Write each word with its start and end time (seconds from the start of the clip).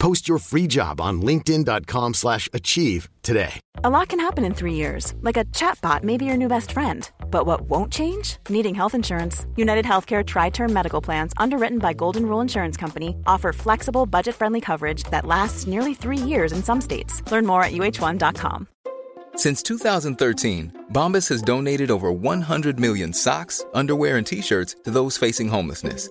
Post 0.00 0.28
your 0.28 0.38
free 0.38 0.66
job 0.66 1.00
on 1.00 1.22
linkedin.com/achieve 1.22 2.14
slash 2.14 2.48
achieve 2.52 3.08
today. 3.22 3.60
A 3.84 3.90
lot 3.90 4.08
can 4.08 4.20
happen 4.20 4.44
in 4.44 4.54
three 4.54 4.74
years, 4.74 5.14
like 5.20 5.36
a 5.36 5.44
chatbot 5.44 6.02
may 6.02 6.16
be 6.16 6.24
your 6.24 6.36
new 6.36 6.48
best 6.48 6.72
friend. 6.72 7.08
But 7.30 7.46
what 7.46 7.60
won't 7.62 7.92
change? 7.92 8.38
Needing 8.48 8.74
health 8.74 8.94
insurance. 8.94 9.46
United 9.56 9.84
Healthcare 9.84 10.24
Tri 10.24 10.50
Term 10.50 10.72
Medical 10.72 11.00
Plans, 11.00 11.32
underwritten 11.36 11.78
by 11.78 11.92
Golden 11.92 12.26
Rule 12.26 12.40
Insurance 12.40 12.76
Company, 12.76 13.14
offer 13.26 13.52
flexible, 13.52 14.06
budget 14.06 14.34
friendly 14.34 14.60
coverage 14.60 15.04
that 15.04 15.26
lasts 15.26 15.66
nearly 15.66 15.94
three 15.94 16.18
years 16.18 16.52
in 16.52 16.62
some 16.62 16.80
states. 16.80 17.22
Learn 17.30 17.46
more 17.46 17.62
at 17.62 17.72
uh1.com. 17.72 18.66
Since 19.36 19.62
2013, 19.62 20.86
Bombas 20.92 21.28
has 21.28 21.42
donated 21.42 21.90
over 21.90 22.12
100 22.12 22.78
million 22.80 23.12
socks, 23.12 23.64
underwear, 23.74 24.16
and 24.16 24.26
t 24.26 24.42
shirts 24.42 24.76
to 24.84 24.90
those 24.90 25.16
facing 25.16 25.48
homelessness. 25.48 26.10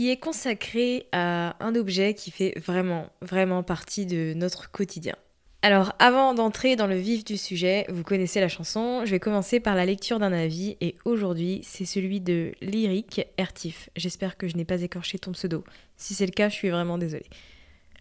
qui 0.00 0.08
est 0.08 0.16
consacré 0.16 1.08
à 1.12 1.62
un 1.62 1.74
objet 1.74 2.14
qui 2.14 2.30
fait 2.30 2.58
vraiment, 2.58 3.10
vraiment 3.20 3.62
partie 3.62 4.06
de 4.06 4.32
notre 4.34 4.70
quotidien. 4.70 5.14
Alors 5.60 5.92
avant 5.98 6.32
d'entrer 6.32 6.74
dans 6.74 6.86
le 6.86 6.96
vif 6.96 7.22
du 7.22 7.36
sujet, 7.36 7.84
vous 7.90 8.02
connaissez 8.02 8.40
la 8.40 8.48
chanson, 8.48 9.02
je 9.04 9.10
vais 9.10 9.20
commencer 9.20 9.60
par 9.60 9.74
la 9.74 9.84
lecture 9.84 10.18
d'un 10.18 10.32
avis 10.32 10.78
et 10.80 10.94
aujourd'hui 11.04 11.60
c'est 11.64 11.84
celui 11.84 12.22
de 12.22 12.52
Lyric 12.62 13.26
Ertif. 13.36 13.90
J'espère 13.94 14.38
que 14.38 14.48
je 14.48 14.56
n'ai 14.56 14.64
pas 14.64 14.80
écorché 14.80 15.18
ton 15.18 15.32
pseudo. 15.32 15.64
Si 15.98 16.14
c'est 16.14 16.24
le 16.24 16.32
cas, 16.32 16.48
je 16.48 16.54
suis 16.54 16.70
vraiment 16.70 16.96
désolée. 16.96 17.28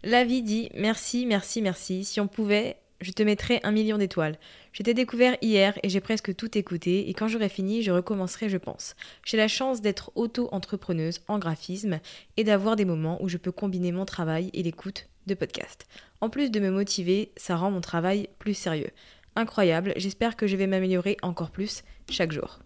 L'avis 0.02 0.42
dit 0.42 0.70
merci, 0.76 1.26
merci, 1.26 1.62
merci. 1.62 2.06
Si 2.06 2.22
on 2.22 2.30
pouvait, 2.30 2.78
je 3.02 3.12
te 3.12 3.24
mettrais 3.24 3.60
un 3.64 3.72
million 3.72 3.98
d'étoiles. 3.98 4.38
Je 4.74 4.84
t'ai 4.84 4.94
découvert 4.94 5.38
hier 5.42 5.78
et 5.84 5.90
j'ai 5.90 6.02
presque 6.02 6.36
tout 6.36 6.58
écouté 6.58 7.10
et 7.10 7.14
quand 7.14 7.28
j'aurai 7.28 7.50
fini, 7.50 7.82
je 7.82 7.92
recommencerai, 7.92 8.50
je 8.50 8.58
pense. 8.58 8.96
J'ai 9.26 9.38
la 9.38 9.48
chance 9.48 9.82
d'être 9.82 10.12
auto-entrepreneuse 10.16 11.22
en 11.28 11.40
graphisme 11.40 12.00
et 12.38 12.44
d'avoir 12.44 12.76
des 12.76 12.86
moments 12.86 13.22
où 13.22 13.30
je 13.30 13.38
peux 13.38 13.52
combiner 13.52 13.92
mon 13.92 14.06
travail 14.06 14.50
et 14.54 14.64
l'écoute 14.64 15.08
de 15.28 15.34
podcasts. 15.34 15.88
En 16.22 16.30
plus 16.30 16.52
de 16.52 16.60
me 16.60 16.72
motiver, 16.72 17.32
ça 17.38 17.56
rend 17.56 17.72
mon 17.72 17.82
travail 17.82 18.30
plus 18.40 18.54
sérieux. 18.54 18.92
Incroyable, 19.36 19.94
j'espère 19.96 20.36
que 20.36 20.48
je 20.48 20.58
vais 20.58 20.68
m'améliorer 20.68 21.18
encore 21.22 21.52
plus 21.52 21.84
chaque 22.10 22.32
jour. 22.32 22.60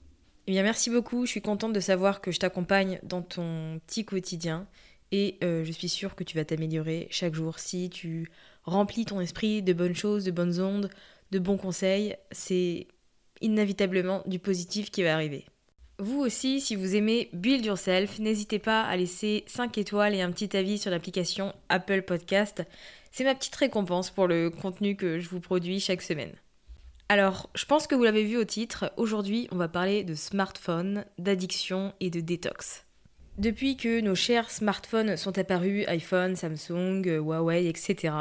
Eh 0.48 0.52
bien 0.52 0.64
merci 0.64 0.90
beaucoup, 0.90 1.26
je 1.26 1.32
suis 1.32 1.42
contente 1.42 1.72
de 1.74 1.80
savoir 1.80 2.20
que 2.20 2.32
je 2.32 2.40
t'accompagne 2.40 3.00
dans 3.04 3.22
ton 3.22 3.80
petit 3.86 4.04
quotidien 4.04 4.68
et 5.14 5.38
euh, 5.44 5.64
je 5.64 5.72
suis 5.72 5.90
sûre 5.90 6.16
que 6.16 6.24
tu 6.24 6.36
vas 6.36 6.44
t'améliorer 6.44 7.08
chaque 7.12 7.36
jour 7.36 7.60
si 7.60 7.92
tu 7.92 8.32
remplis 8.64 9.06
ton 9.06 9.22
esprit 9.22 9.62
de 9.62 9.72
bonnes 9.72 9.96
choses, 9.96 10.24
de 10.24 10.32
bonnes 10.32 10.60
ondes, 10.60 10.90
de 11.30 11.38
bons 11.38 11.56
conseils, 11.56 12.16
c'est 12.32 12.88
inévitablement 13.40 14.24
du 14.26 14.40
positif 14.40 14.90
qui 14.90 15.04
va 15.04 15.14
arriver. 15.14 15.46
Vous 16.00 16.20
aussi, 16.20 16.60
si 16.60 16.76
vous 16.76 16.96
aimez 16.96 17.30
Build 17.32 17.64
Yourself, 17.64 18.18
n'hésitez 18.18 18.58
pas 18.58 18.82
à 18.82 18.98
laisser 18.98 19.44
5 19.46 19.78
étoiles 19.78 20.16
et 20.16 20.22
un 20.22 20.32
petit 20.32 20.58
avis 20.58 20.80
sur 20.80 20.90
l'application 20.90 21.54
Apple 21.70 22.02
Podcast. 22.02 22.64
C'est 23.12 23.24
ma 23.24 23.36
petite 23.36 23.56
récompense 23.56 24.10
pour 24.10 24.26
le 24.26 24.50
contenu 24.50 24.96
que 24.96 25.20
je 25.20 25.30
vous 25.30 25.40
produis 25.40 25.80
chaque 25.80 26.02
semaine. 26.02 26.34
Alors, 27.08 27.52
je 27.54 27.66
pense 27.66 27.86
que 27.86 27.94
vous 27.94 28.04
l'avez 28.04 28.24
vu 28.24 28.38
au 28.38 28.46
titre, 28.46 28.92
aujourd'hui 28.98 29.48
on 29.52 29.58
va 29.58 29.68
parler 29.68 30.04
de 30.04 30.16
smartphone, 30.16 31.06
d'addiction 31.20 31.94
et 32.00 32.10
de 32.10 32.20
détox. 32.20 32.84
Depuis 33.40 33.78
que 33.78 34.00
nos 34.00 34.14
chers 34.14 34.52
smartphones 34.52 35.18
sont 35.18 35.38
apparus, 35.40 35.88
iPhone, 35.88 36.36
Samsung, 36.36 37.02
Huawei, 37.04 37.68
etc., 37.68 38.14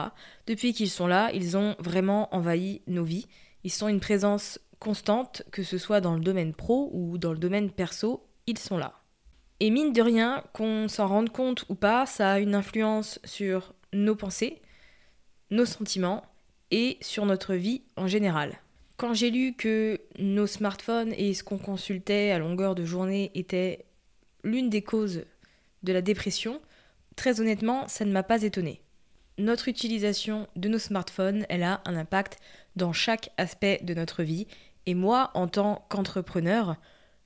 depuis 0.47 0.73
qu'ils 0.73 0.89
sont 0.89 1.07
là, 1.07 1.31
ils 1.35 1.57
ont 1.57 1.77
vraiment 1.79 2.35
envahi 2.35 2.81
nos 2.87 3.05
vies. 3.05 3.27
Ils 3.63 3.71
sont 3.71 3.89
une 3.89 4.01
présence 4.01 4.59
constante, 4.79 5.43
que 5.53 5.63
ce 5.63 5.77
soit 5.77 6.01
dans 6.01 6.15
le 6.15 6.21
domaine 6.21 6.55
pro 6.55 6.91
ou 6.95 7.19
dans 7.19 7.33
le 7.33 7.39
domaine 7.39 7.71
perso, 7.71 8.27
ils 8.47 8.59
sont 8.59 8.79
là. 8.79 8.95
Et 9.61 9.71
mine 9.71 9.93
de 9.93 10.03
rien, 10.03 10.43
qu'on 10.55 10.89
s'en 10.89 11.07
rende 11.07 11.31
compte 11.31 11.67
ou 11.69 11.75
pas, 11.75 12.07
ça 12.07 12.33
a 12.33 12.39
une 12.41 12.55
influence 12.55 13.21
sur 13.23 13.75
nos 13.93 14.17
pensées, 14.17 14.61
nos 15.51 15.67
sentiments 15.67 16.25
et 16.71 16.97
sur 17.01 17.27
notre 17.27 17.55
vie 17.55 17.83
en 17.97 18.09
général. 18.09 18.59
Quand 18.97 19.15
j'ai 19.15 19.31
lu 19.31 19.55
que 19.55 20.01
nos 20.19 20.47
smartphones 20.47 21.13
et 21.17 21.35
ce 21.35 21.45
qu'on 21.45 21.59
consultait 21.59 22.31
à 22.31 22.39
longueur 22.39 22.75
de 22.75 22.85
journée 22.85 23.31
étaient 23.35 23.85
l'une 24.43 24.71
des 24.71 24.83
causes 24.83 25.25
de 25.83 25.93
la 25.93 26.03
dépression, 26.03 26.61
très 27.17 27.41
honnêtement, 27.41 27.89
ça 27.89 28.05
ne 28.05 28.13
m'a 28.13 28.23
pas 28.23 28.43
étonnée. 28.43 28.83
Notre 29.39 29.69
utilisation 29.69 30.47
de 30.57 30.69
nos 30.69 30.79
smartphones, 30.79 31.47
elle 31.49 31.63
a 31.63 31.81
un 31.85 31.97
impact 31.97 32.39
dans 32.77 32.93
chaque 32.93 33.31
aspect 33.39 33.81
de 33.83 33.95
notre 33.95 34.23
vie. 34.23 34.47
Et 34.87 34.95
moi, 34.95 35.31
en 35.35 35.49
tant 35.49 35.87
qu'entrepreneur, 35.89 36.77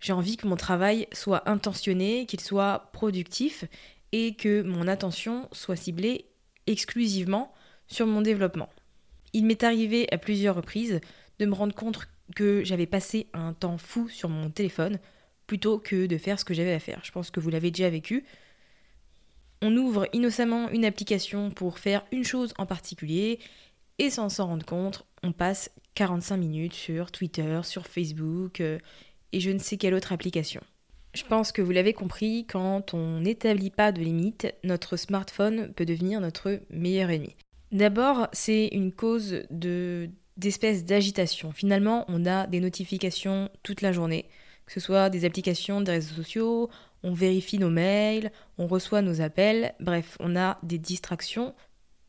j'ai 0.00 0.12
envie 0.12 0.37
que 0.37 0.47
mon 0.47 0.56
travail 0.56 1.09
soit 1.12 1.49
intentionné, 1.49 2.26
qu'il 2.26 2.41
soit 2.41 2.91
productif 2.93 3.65
et 4.12 4.34
que 4.34 4.62
mon 4.62 4.88
attention 4.88 5.49
soit 5.53 5.76
ciblée 5.76 6.26
exclusivement 6.66 7.53
sur 7.88 8.06
mon 8.06 8.22
développement. 8.22 8.69
Il 9.32 9.44
m'est 9.44 9.65
arrivé 9.65 10.06
à 10.12 10.19
plusieurs 10.19 10.55
reprises 10.55 11.00
de 11.38 11.47
me 11.47 11.55
rendre 11.55 11.75
compte 11.75 12.09
que 12.34 12.65
j'avais 12.65 12.87
passé 12.87 13.26
un 13.32 13.53
temps 13.53 13.78
fou 13.78 14.09
sur 14.09 14.28
mon 14.28 14.50
téléphone, 14.50 14.99
plutôt 15.46 15.78
que 15.78 16.06
de 16.06 16.18
faire 16.18 16.38
ce 16.38 16.44
que 16.44 16.54
j'avais 16.54 16.74
à 16.74 16.80
faire. 16.80 17.00
Je 17.04 17.12
pense 17.12 17.30
que 17.30 17.40
vous 17.40 17.50
l'avez 17.50 17.70
déjà 17.70 17.90
vécu. 17.90 18.24
On 19.62 19.76
ouvre 19.76 20.06
innocemment 20.12 20.68
une 20.70 20.84
application 20.84 21.50
pour 21.50 21.78
faire 21.78 22.04
une 22.12 22.24
chose 22.24 22.52
en 22.58 22.66
particulier 22.66 23.38
et 23.98 24.10
sans 24.10 24.28
s'en 24.28 24.46
rendre 24.46 24.66
compte, 24.66 25.06
on 25.22 25.32
passe 25.32 25.70
45 25.94 26.36
minutes 26.36 26.74
sur 26.74 27.10
Twitter, 27.10 27.60
sur 27.62 27.86
Facebook 27.86 28.60
euh, 28.60 28.78
et 29.32 29.40
je 29.40 29.50
ne 29.50 29.58
sais 29.58 29.78
quelle 29.78 29.94
autre 29.94 30.12
application. 30.12 30.60
Je 31.14 31.24
pense 31.24 31.50
que 31.50 31.62
vous 31.62 31.70
l'avez 31.70 31.94
compris, 31.94 32.44
quand 32.46 32.92
on 32.92 33.20
n'établit 33.20 33.70
pas 33.70 33.90
de 33.90 34.00
limites, 34.00 34.52
notre 34.64 34.99
smartphone 34.99 35.72
peut 35.72 35.87
devenir 35.87 36.20
notre 36.20 36.60
meilleur 36.69 37.08
ennemi. 37.08 37.34
D'abord, 37.72 38.28
c'est 38.32 38.69
une 38.69 38.92
cause 38.92 39.42
de 39.50 40.10
d'espèces 40.37 40.84
d'agitation. 40.84 41.50
Finalement, 41.50 42.04
on 42.08 42.26
a 42.26 42.46
des 42.46 42.60
notifications 42.60 43.49
toute 43.62 43.81
la 43.81 43.92
journée 43.92 44.26
que 44.66 44.72
ce 44.72 44.80
soit 44.80 45.10
des 45.10 45.24
applications 45.24 45.80
des 45.80 45.92
réseaux 45.92 46.14
sociaux, 46.14 46.70
on 47.02 47.12
vérifie 47.12 47.58
nos 47.58 47.70
mails, 47.70 48.32
on 48.58 48.66
reçoit 48.66 49.02
nos 49.02 49.20
appels, 49.20 49.74
bref, 49.80 50.16
on 50.20 50.36
a 50.36 50.58
des 50.62 50.78
distractions 50.78 51.54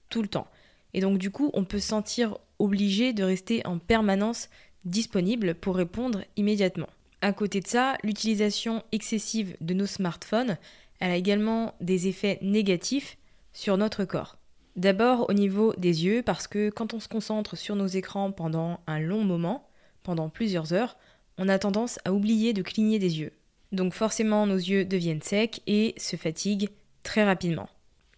tout 0.10 0.22
le 0.22 0.28
temps. 0.28 0.48
Et 0.94 1.02
donc 1.02 1.18
du 1.18 1.32
coup, 1.32 1.52
on 1.54 1.66
peut 1.66 1.80
se 1.80 1.90
sentir 1.90 2.38
obligé 2.60 3.14
de 3.14 3.24
rester 3.24 3.66
en 3.66 3.78
permanence 3.78 4.50
disponible 4.86 5.54
pour 5.54 5.76
répondre 5.76 6.24
immédiatement. 6.36 6.90
À 7.22 7.34
côté 7.34 7.60
de 7.60 7.68
ça, 7.68 7.98
l'utilisation 8.04 8.84
excessive 8.92 9.56
de 9.62 9.74
nos 9.74 9.86
smartphones, 9.86 10.58
a 11.00 11.16
également 11.16 11.76
des 11.82 12.08
effets 12.08 12.40
négatifs 12.42 13.18
sur 13.54 13.78
notre 13.78 14.06
corps. 14.06 14.38
D'abord 14.76 15.30
au 15.30 15.34
niveau 15.34 15.74
des 15.78 16.06
yeux, 16.06 16.22
parce 16.22 16.48
que 16.48 16.70
quand 16.70 16.94
on 16.94 17.00
se 17.00 17.08
concentre 17.08 17.56
sur 17.56 17.76
nos 17.76 17.88
écrans 17.88 18.32
pendant 18.32 18.80
un 18.88 19.00
long 19.00 19.24
moment, 19.24 19.68
pendant 20.04 20.30
plusieurs 20.30 20.74
heures, 20.74 20.98
on 21.38 21.50
a 21.50 21.60
tendance 21.60 22.00
à 22.06 22.14
oublier 22.14 22.54
de 22.54 22.62
cligner 22.62 23.00
des 23.00 23.20
yeux. 23.20 23.32
Donc 23.72 23.94
forcément 23.94 24.46
nos 24.48 24.56
yeux 24.56 24.86
deviennent 24.86 25.22
secs 25.22 25.62
et 25.68 25.94
se 25.98 26.16
fatiguent 26.16 26.70
très 27.04 27.24
rapidement. 27.24 27.70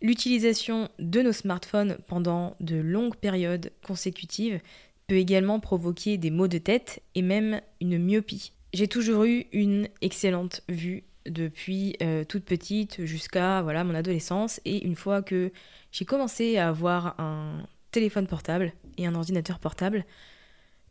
L'utilisation 0.02 0.90
de 1.00 1.22
nos 1.22 1.34
smartphones 1.34 1.98
pendant 2.08 2.56
de 2.60 2.78
longues 2.78 3.18
périodes 3.18 3.72
consécutives 3.86 4.60
peut 5.08 5.18
également 5.18 5.60
provoquer 5.60 6.18
des 6.18 6.30
maux 6.30 6.48
de 6.48 6.58
tête 6.58 7.02
et 7.16 7.22
même 7.22 7.62
une 7.82 7.98
myopie. 7.98 8.54
J'ai 8.74 8.88
toujours 8.88 9.26
eu 9.26 9.48
une 9.52 9.90
excellente 10.02 10.62
vue 10.70 11.04
depuis 11.26 11.96
euh, 12.02 12.24
toute 12.24 12.46
petite 12.46 13.04
jusqu'à 13.06 13.62
voilà 13.62 13.84
mon 13.84 13.96
adolescence 13.96 14.62
et 14.66 14.86
une 14.86 14.96
fois 14.96 15.22
que 15.22 15.52
j'ai 15.92 16.06
commencé 16.06 16.58
à 16.58 16.70
avoir 16.70 17.20
un 17.20 17.64
téléphone 17.92 18.28
portable 18.28 18.72
et 18.98 19.06
un 19.06 19.16
ordinateur 19.16 19.60
portable 19.60 20.06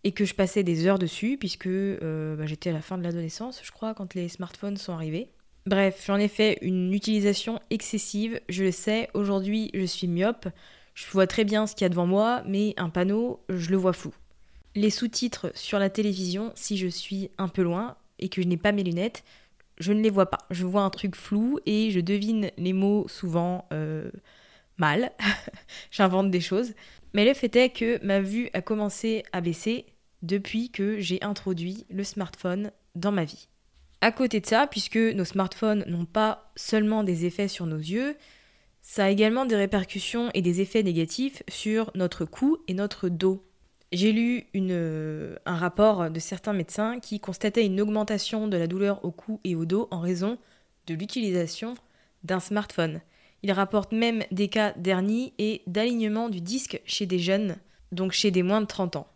et 0.04 0.12
que 0.12 0.24
je 0.24 0.34
passais 0.34 0.62
des 0.62 0.86
heures 0.86 0.98
dessus 0.98 1.36
puisque 1.38 1.66
euh, 1.66 2.36
bah, 2.36 2.46
j'étais 2.46 2.70
à 2.70 2.72
la 2.72 2.80
fin 2.80 2.98
de 2.98 3.02
l'adolescence 3.02 3.60
je 3.62 3.70
crois 3.70 3.94
quand 3.94 4.14
les 4.14 4.28
smartphones 4.28 4.76
sont 4.76 4.92
arrivés. 4.92 5.28
Bref, 5.66 6.04
j'en 6.06 6.16
ai 6.16 6.28
fait 6.28 6.58
une 6.62 6.94
utilisation 6.94 7.60
excessive, 7.70 8.40
je 8.48 8.64
le 8.64 8.72
sais, 8.72 9.10
aujourd'hui 9.12 9.70
je 9.74 9.84
suis 9.84 10.08
myope, 10.08 10.48
je 10.94 11.06
vois 11.10 11.26
très 11.26 11.44
bien 11.44 11.66
ce 11.66 11.74
qu'il 11.74 11.84
y 11.84 11.86
a 11.86 11.90
devant 11.90 12.06
moi 12.06 12.42
mais 12.46 12.74
un 12.76 12.88
panneau, 12.88 13.40
je 13.48 13.70
le 13.70 13.76
vois 13.76 13.92
flou. 13.92 14.14
Les 14.74 14.90
sous-titres 14.90 15.50
sur 15.54 15.78
la 15.78 15.90
télévision, 15.90 16.52
si 16.54 16.76
je 16.76 16.88
suis 16.88 17.30
un 17.38 17.48
peu 17.48 17.62
loin 17.62 17.96
et 18.18 18.28
que 18.28 18.42
je 18.42 18.46
n'ai 18.46 18.56
pas 18.56 18.72
mes 18.72 18.84
lunettes, 18.84 19.24
je 19.78 19.92
ne 19.92 20.02
les 20.02 20.10
vois 20.10 20.26
pas. 20.26 20.38
Je 20.50 20.64
vois 20.64 20.82
un 20.82 20.90
truc 20.90 21.16
flou 21.16 21.58
et 21.66 21.90
je 21.90 22.00
devine 22.00 22.50
les 22.56 22.72
mots 22.72 23.06
souvent 23.08 23.66
euh, 23.72 24.10
mal. 24.78 25.12
J'invente 25.90 26.30
des 26.30 26.40
choses. 26.40 26.74
Mais 27.14 27.24
le 27.24 27.34
fait 27.34 27.54
est 27.56 27.70
que 27.70 28.04
ma 28.04 28.20
vue 28.20 28.50
a 28.52 28.62
commencé 28.62 29.22
à 29.32 29.40
baisser 29.40 29.86
depuis 30.22 30.70
que 30.70 30.98
j'ai 30.98 31.22
introduit 31.22 31.86
le 31.90 32.04
smartphone 32.04 32.70
dans 32.94 33.12
ma 33.12 33.24
vie. 33.24 33.48
À 34.00 34.12
côté 34.12 34.40
de 34.40 34.46
ça, 34.46 34.66
puisque 34.66 34.96
nos 34.96 35.24
smartphones 35.24 35.84
n'ont 35.86 36.04
pas 36.04 36.52
seulement 36.56 37.02
des 37.02 37.24
effets 37.24 37.48
sur 37.48 37.66
nos 37.66 37.78
yeux, 37.78 38.16
ça 38.80 39.04
a 39.04 39.10
également 39.10 39.44
des 39.44 39.56
répercussions 39.56 40.30
et 40.34 40.42
des 40.42 40.60
effets 40.60 40.82
négatifs 40.82 41.42
sur 41.48 41.90
notre 41.94 42.24
cou 42.24 42.58
et 42.68 42.74
notre 42.74 43.08
dos. 43.08 43.44
J'ai 43.90 44.12
lu 44.12 44.46
un 44.54 45.56
rapport 45.56 46.10
de 46.10 46.20
certains 46.20 46.52
médecins 46.52 47.00
qui 47.00 47.20
constataient 47.20 47.66
une 47.66 47.80
augmentation 47.80 48.46
de 48.46 48.56
la 48.56 48.66
douleur 48.66 49.04
au 49.04 49.10
cou 49.10 49.40
et 49.44 49.54
au 49.54 49.64
dos 49.64 49.88
en 49.90 50.00
raison 50.00 50.38
de 50.86 50.94
l'utilisation 50.94 51.74
d'un 52.22 52.40
smartphone. 52.40 53.00
Ils 53.42 53.52
rapportent 53.52 53.92
même 53.92 54.24
des 54.30 54.48
cas 54.48 54.72
d'hernie 54.76 55.32
et 55.38 55.62
d'alignement 55.66 56.28
du 56.28 56.40
disque 56.40 56.80
chez 56.84 57.06
des 57.06 57.18
jeunes, 57.18 57.56
donc 57.92 58.12
chez 58.12 58.30
des 58.30 58.42
moins 58.42 58.60
de 58.60 58.66
30 58.66 58.96
ans. 58.96 59.06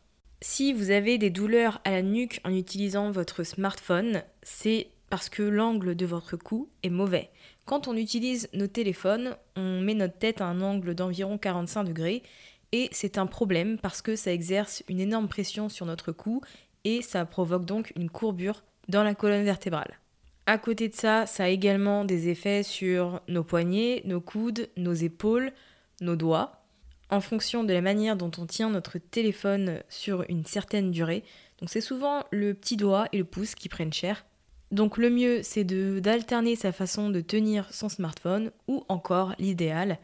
Si 0.41 0.73
vous 0.73 0.91
avez 0.91 1.19
des 1.19 1.31
douleurs 1.31 1.81
à 1.85 1.91
la 1.91 2.03
nuque 2.03 2.41
en 2.45 2.53
utilisant 2.53 3.11
votre 3.11 3.45
smartphone, 3.45 4.23
c'est 4.43 4.89
parce 5.09 5.29
que 5.29 5.43
l'angle 5.43 5.95
de 5.95 6.07
votre 6.07 6.37
cou 6.37 6.69
est 6.83 6.91
mauvais. 6.91 7.31
Quand 7.65 7.87
on 7.87 7.97
utilise 7.97 8.49
nos 8.55 8.67
téléphones, 8.67 9.37
on 9.57 9.81
met 9.81 9.95
notre 9.95 10.19
tête 10.19 10.41
à 10.41 10.47
un 10.47 10.61
angle 10.61 10.95
d'environ 10.95 11.39
45 11.39 11.85
degrés 11.85 12.23
et 12.73 12.89
c'est 12.93 13.19
un 13.19 13.27
problème 13.27 13.79
parce 13.79 14.03
que 14.03 14.17
ça 14.17 14.33
exerce 14.33 14.83
une 14.89 15.01
énorme 15.01 15.29
pression 15.29 15.69
sur 15.69 15.87
notre 15.87 16.13
cou 16.13 16.41
et 16.85 17.03
ça 17.03 17.25
provoque 17.25 17.65
donc 17.65 17.93
une 17.95 18.11
courbure 18.11 18.65
dans 18.89 19.05
la 19.05 19.15
colonne 19.15 19.45
vertébrale. 19.45 19.99
À 20.47 20.59
côté 20.59 20.89
de 20.89 20.94
ça, 20.94 21.27
ça 21.27 21.44
a 21.44 21.49
également 21.49 22.05
des 22.05 22.29
effets 22.29 22.65
sur 22.65 23.21
nos 23.29 23.44
poignets, 23.44 24.03
nos 24.05 24.21
coudes, 24.21 24.69
nos 24.77 24.93
épaules, 24.93 25.53
nos 26.00 26.17
doigts, 26.17 26.65
en 27.11 27.21
fonction 27.21 27.62
de 27.62 27.73
la 27.73 27.81
manière 27.81 28.17
dont 28.17 28.31
on 28.39 28.47
tient 28.47 28.71
notre 28.71 28.99
téléphone 28.99 29.83
sur 29.89 30.25
une 30.29 30.44
certaine 30.44 30.91
durée. 30.91 31.23
Donc 31.61 31.71
c'est 31.71 31.81
souvent 31.81 32.25
le 32.33 32.55
petit 32.55 32.77
doigt 32.77 33.06
et 33.12 33.19
le 33.19 33.25
pouce 33.25 33.55
qui 33.55 33.69
prennent 33.69 33.93
cher. 33.93 34.25
Donc 34.73 34.97
le 34.97 35.11
mieux, 35.11 35.43
c'est 35.43 35.65
d'alterner 35.65 36.56
sa 36.56 36.73
façon 36.73 37.11
de 37.11 37.21
tenir 37.21 37.73
son 37.73 37.89
smartphone 37.89 38.50
ou 38.67 38.85
encore 38.89 39.35
l'idéal, 39.39 39.99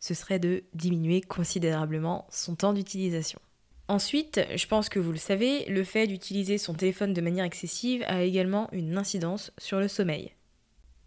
ce 0.00 0.14
serait 0.14 0.38
de 0.38 0.64
diminuer 0.72 1.20
considérablement 1.20 2.26
son 2.30 2.54
temps 2.54 2.72
d'utilisation. 2.72 3.40
Ensuite, 3.88 4.40
je 4.54 4.66
pense 4.66 4.88
que 4.88 4.98
vous 4.98 5.12
le 5.12 5.18
savez, 5.18 5.64
le 5.66 5.84
fait 5.84 6.06
d'utiliser 6.06 6.58
son 6.58 6.74
téléphone 6.74 7.12
de 7.12 7.20
manière 7.20 7.44
excessive 7.44 8.04
a 8.06 8.22
également 8.22 8.68
une 8.72 8.96
incidence 8.96 9.52
sur 9.58 9.80
le 9.80 9.88
sommeil. 9.88 10.32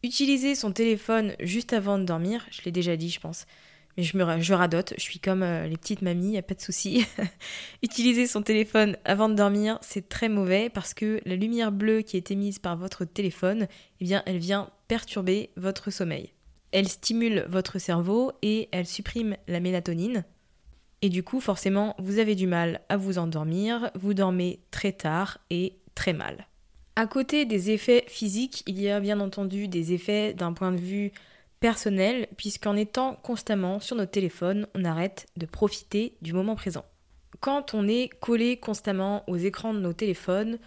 Utiliser 0.03 0.55
son 0.55 0.71
téléphone 0.71 1.33
juste 1.39 1.73
avant 1.73 1.97
de 1.97 2.03
dormir, 2.03 2.45
je 2.51 2.61
l'ai 2.63 2.71
déjà 2.71 2.95
dit 2.95 3.09
je 3.09 3.19
pense, 3.19 3.45
mais 3.97 4.03
je, 4.03 4.53
radote, 4.53 4.93
je 4.97 5.01
suis 5.01 5.19
comme 5.19 5.41
euh, 5.41 5.67
les 5.67 5.77
petites 5.77 6.01
mamies, 6.01 6.33
y 6.33 6.37
a 6.37 6.43
pas 6.43 6.53
de 6.53 6.61
souci. 6.61 7.05
Utiliser 7.83 8.27
son 8.27 8.43
téléphone 8.43 8.97
avant 9.05 9.29
de 9.29 9.35
dormir, 9.35 9.79
c'est 9.81 10.09
très 10.09 10.29
mauvais 10.29 10.69
parce 10.69 10.93
que 10.93 11.21
la 11.25 11.35
lumière 11.35 11.71
bleue 11.71 12.01
qui 12.01 12.17
est 12.17 12.29
émise 12.29 12.59
par 12.59 12.75
votre 12.75 13.05
téléphone, 13.05 13.67
eh 14.01 14.03
bien, 14.03 14.21
elle 14.25 14.37
vient 14.37 14.69
perturber 14.87 15.49
votre 15.55 15.91
sommeil 15.91 16.35
elle 16.75 16.89
stimule 16.89 17.45
votre 17.47 17.79
cerveau 17.79 18.33
et 18.41 18.67
elle 18.73 18.85
supprime 18.85 19.37
la 19.47 19.61
mélatonine. 19.61 20.25
Et 21.01 21.09
du 21.09 21.23
coup, 21.23 21.39
forcément, 21.39 21.95
vous 21.99 22.19
avez 22.19 22.35
du 22.35 22.47
mal 22.47 22.81
à 22.89 22.97
vous 22.97 23.17
endormir, 23.17 23.91
vous 23.95 24.13
dormez 24.13 24.59
très 24.71 24.91
tard 24.91 25.39
et 25.49 25.77
très 25.93 26.13
mal. 26.13 26.47
À 26.95 27.07
côté 27.07 27.45
des 27.45 27.71
effets 27.71 28.05
physiques, 28.07 28.63
il 28.67 28.79
y 28.79 28.89
a 28.89 28.99
bien 28.99 29.19
entendu 29.19 29.67
des 29.67 29.93
effets 29.93 30.33
d'un 30.33 30.53
point 30.53 30.71
de 30.71 30.79
vue 30.79 31.11
personnel, 31.59 32.27
puisqu'en 32.37 32.75
étant 32.75 33.15
constamment 33.15 33.79
sur 33.79 33.95
notre 33.95 34.11
téléphone, 34.11 34.67
on 34.75 34.85
arrête 34.85 35.27
de 35.35 35.45
profiter 35.45 36.15
du 36.21 36.31
moment 36.31 36.55
présent. 36.55 36.85
Quand 37.39 37.73
on 37.73 37.87
est 37.87 38.09
collé 38.19 38.57
constamment 38.57 39.23
aux 39.27 39.37
écrans 39.37 39.73
de 39.73 39.79
nos 39.79 39.93
téléphones, 39.93 40.57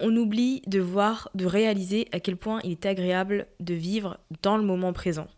on 0.00 0.16
oublie 0.16 0.62
de 0.66 0.80
voir, 0.80 1.30
de 1.34 1.44
réaliser 1.46 2.08
à 2.12 2.20
quel 2.20 2.36
point 2.36 2.60
il 2.64 2.72
est 2.72 2.86
agréable 2.86 3.46
de 3.60 3.74
vivre 3.74 4.18
dans 4.42 4.56
le 4.56 4.62
moment 4.62 4.92
présent. 4.92 5.28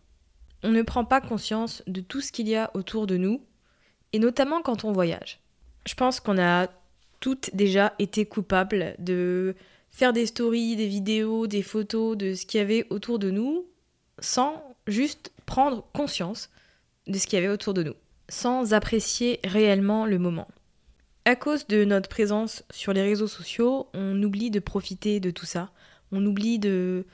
On 0.62 0.70
ne 0.70 0.82
prend 0.82 1.04
pas 1.04 1.20
conscience 1.20 1.82
de 1.88 2.00
tout 2.00 2.20
ce 2.20 2.30
qu'il 2.30 2.48
y 2.48 2.54
a 2.54 2.70
autour 2.74 3.08
de 3.08 3.16
nous, 3.16 3.44
et 4.12 4.18
notamment 4.18 4.62
quand 4.62 4.84
on 4.84 4.92
voyage. 4.92 5.40
Je 5.86 5.94
pense 5.94 6.20
qu'on 6.20 6.38
a 6.38 6.68
toutes 7.20 7.54
déjà 7.54 7.94
été 7.98 8.26
coupables 8.26 8.94
de 8.98 9.54
faire 9.90 10.12
des 10.12 10.26
stories, 10.26 10.76
des 10.76 10.86
vidéos, 10.86 11.46
des 11.46 11.62
photos 11.62 12.16
de 12.16 12.34
ce 12.34 12.46
qu'il 12.46 12.58
y 12.58 12.62
avait 12.62 12.86
autour 12.90 13.18
de 13.18 13.30
nous, 13.30 13.66
sans 14.18 14.62
juste 14.86 15.32
prendre 15.46 15.84
conscience 15.92 16.50
de 17.06 17.18
ce 17.18 17.26
qu'il 17.26 17.38
y 17.38 17.42
avait 17.42 17.52
autour 17.52 17.74
de 17.74 17.82
nous, 17.82 17.94
sans 18.28 18.74
apprécier 18.74 19.40
réellement 19.44 20.06
le 20.06 20.18
moment. 20.18 20.48
À 21.24 21.36
cause 21.36 21.66
de 21.68 21.84
notre 21.84 22.08
présence 22.08 22.64
sur 22.70 22.92
les 22.92 23.02
réseaux 23.02 23.28
sociaux, 23.28 23.88
on 23.94 24.20
oublie 24.22 24.50
de 24.50 24.58
profiter 24.58 25.20
de 25.20 25.30
tout 25.30 25.46
ça. 25.46 25.70
On 26.10 26.24
oublie 26.26 26.58
de 26.58 27.06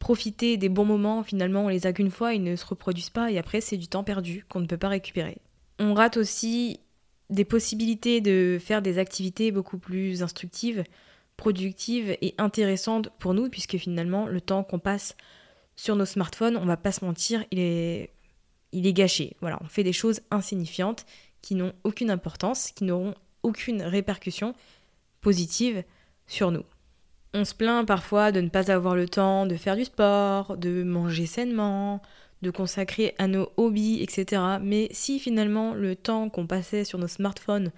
profiter 0.00 0.56
des 0.56 0.68
bons 0.68 0.84
moments. 0.84 1.22
Finalement, 1.22 1.66
on 1.66 1.68
les 1.68 1.86
a 1.86 1.92
qu'une 1.92 2.10
fois, 2.10 2.34
ils 2.34 2.42
ne 2.42 2.56
se 2.56 2.66
reproduisent 2.66 3.10
pas 3.10 3.30
et 3.30 3.38
après, 3.38 3.60
c'est 3.60 3.76
du 3.76 3.86
temps 3.86 4.02
perdu 4.02 4.44
qu'on 4.48 4.58
ne 4.58 4.66
peut 4.66 4.76
pas 4.76 4.88
récupérer. 4.88 5.38
On 5.78 5.94
rate 5.94 6.16
aussi 6.16 6.80
des 7.30 7.44
possibilités 7.44 8.20
de 8.20 8.58
faire 8.60 8.82
des 8.82 8.98
activités 8.98 9.50
beaucoup 9.50 9.78
plus 9.78 10.22
instructives, 10.22 10.84
productives 11.36 12.16
et 12.20 12.34
intéressantes 12.38 13.08
pour 13.18 13.34
nous, 13.34 13.48
puisque 13.48 13.78
finalement, 13.78 14.26
le 14.26 14.40
temps 14.40 14.64
qu'on 14.64 14.78
passe 14.78 15.16
sur 15.76 15.96
nos 15.96 16.04
smartphones, 16.04 16.56
on 16.56 16.66
va 16.66 16.76
pas 16.76 16.92
se 16.92 17.04
mentir, 17.04 17.44
il 17.50 17.58
est, 17.58 18.10
il 18.72 18.86
est 18.86 18.92
gâché. 18.92 19.36
Voilà, 19.40 19.58
on 19.62 19.66
fait 19.66 19.84
des 19.84 19.92
choses 19.92 20.20
insignifiantes 20.30 21.06
qui 21.40 21.54
n'ont 21.54 21.72
aucune 21.84 22.10
importance, 22.10 22.70
qui 22.70 22.84
n'auront 22.84 23.14
aucune 23.42 23.82
répercussion 23.82 24.54
positive 25.20 25.82
sur 26.26 26.50
nous. 26.50 26.64
On 27.34 27.44
se 27.44 27.54
plaint 27.54 27.86
parfois 27.86 28.30
de 28.30 28.40
ne 28.40 28.48
pas 28.48 28.70
avoir 28.70 28.94
le 28.94 29.08
temps 29.08 29.46
de 29.46 29.56
faire 29.56 29.76
du 29.76 29.86
sport, 29.86 30.56
de 30.56 30.82
manger 30.82 31.26
sainement, 31.26 32.02
de 32.42 32.50
consacrer 32.50 33.14
à 33.18 33.26
nos 33.26 33.50
hobbies, 33.56 34.02
etc. 34.02 34.42
Mais 34.60 34.88
si 34.90 35.18
finalement 35.18 35.74
le 35.74 35.96
temps 35.96 36.28
qu'on 36.28 36.46
passait 36.46 36.84
sur 36.84 36.98
nos 36.98 37.08
smartphones, 37.08 37.72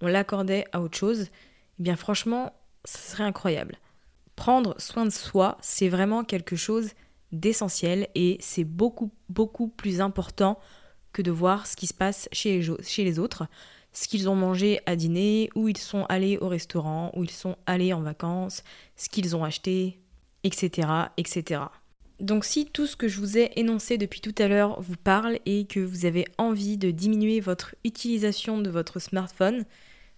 on 0.00 0.06
l'accordait 0.06 0.64
à 0.72 0.80
autre 0.80 0.98
chose, 0.98 1.28
eh 1.78 1.82
bien 1.82 1.96
franchement, 1.96 2.52
ce 2.84 2.98
serait 2.98 3.24
incroyable. 3.24 3.78
Prendre 4.36 4.74
soin 4.80 5.04
de 5.04 5.10
soi, 5.10 5.58
c'est 5.60 5.88
vraiment 5.88 6.24
quelque 6.24 6.56
chose 6.56 6.90
d'essentiel 7.32 8.08
et 8.14 8.38
c'est 8.40 8.64
beaucoup, 8.64 9.10
beaucoup 9.28 9.68
plus 9.68 10.00
important 10.00 10.58
que 11.12 11.22
de 11.22 11.30
voir 11.30 11.66
ce 11.66 11.76
qui 11.76 11.86
se 11.86 11.94
passe 11.94 12.28
chez 12.32 12.60
les 12.98 13.18
autres 13.18 13.48
ce 13.92 14.06
qu'ils 14.06 14.28
ont 14.28 14.36
mangé 14.36 14.80
à 14.86 14.96
dîner, 14.96 15.50
où 15.54 15.68
ils 15.68 15.76
sont 15.76 16.04
allés 16.08 16.38
au 16.38 16.48
restaurant, 16.48 17.10
où 17.14 17.24
ils 17.24 17.30
sont 17.30 17.56
allés 17.66 17.92
en 17.92 18.00
vacances, 18.00 18.62
ce 18.96 19.08
qu'ils 19.08 19.34
ont 19.34 19.44
acheté, 19.44 19.98
etc., 20.44 20.88
etc. 21.16 21.62
Donc 22.20 22.44
si 22.44 22.66
tout 22.66 22.86
ce 22.86 22.96
que 22.96 23.06
je 23.06 23.20
vous 23.20 23.38
ai 23.38 23.52
énoncé 23.56 23.96
depuis 23.96 24.20
tout 24.20 24.34
à 24.38 24.48
l'heure 24.48 24.80
vous 24.80 24.96
parle 24.96 25.38
et 25.46 25.66
que 25.66 25.80
vous 25.80 26.04
avez 26.04 26.26
envie 26.36 26.76
de 26.76 26.90
diminuer 26.90 27.40
votre 27.40 27.76
utilisation 27.84 28.58
de 28.58 28.70
votre 28.70 28.98
smartphone, 28.98 29.64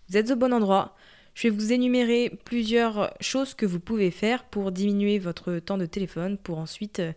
vous 0.08 0.16
êtes 0.16 0.30
au 0.30 0.36
bon 0.36 0.52
endroit. 0.52 0.96
Je 1.34 1.48
vais 1.48 1.54
vous 1.54 1.72
énumérer 1.72 2.38
plusieurs 2.44 3.14
choses 3.20 3.54
que 3.54 3.66
vous 3.66 3.80
pouvez 3.80 4.10
faire 4.10 4.44
pour 4.44 4.72
diminuer 4.72 5.18
votre 5.18 5.58
temps 5.58 5.78
de 5.78 5.86
téléphone 5.86 6.38
pour 6.38 6.58
ensuite, 6.58 7.00
euh, 7.00 7.12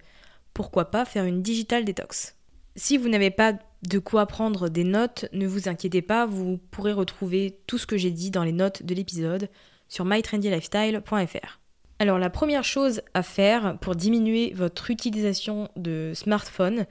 pourquoi 0.54 0.92
pas, 0.92 1.06
faire 1.06 1.26
une 1.26 1.42
digital 1.42 1.86
detox. 1.86 2.36
Si 2.76 2.98
vous 2.98 3.10
n'avez 3.10 3.32
pas 3.32 3.54
de 3.88 4.00
quoi 4.00 4.26
prendre 4.26 4.70
des 4.70 4.84
notes, 4.84 5.26
ne 5.34 5.48
vous 5.48 5.68
inquiétez 5.68 6.02
pas, 6.02 6.26
vous 6.26 6.58
pourrez 6.72 6.94
retrouver 6.94 7.60
tout 7.68 7.78
ce 7.78 7.88
que 7.88 7.98
j'ai 7.98 8.12
dit 8.12 8.32
dans 8.32 8.44
les 8.44 8.52
notes 8.52 8.84
de 8.84 8.94
l'épisode 8.94 9.50
sur 9.88 10.06
mytrendylifestyle.fr. 10.06 11.63
Alors 12.04 12.20
la 12.20 12.30
première 12.30 12.66
chose 12.66 13.02
à 13.14 13.24
faire 13.24 13.78
pour 13.80 13.96
diminuer 13.96 14.52
votre 14.54 14.92
utilisation 14.92 15.70
de 15.78 16.12
smartphone, 16.14 16.86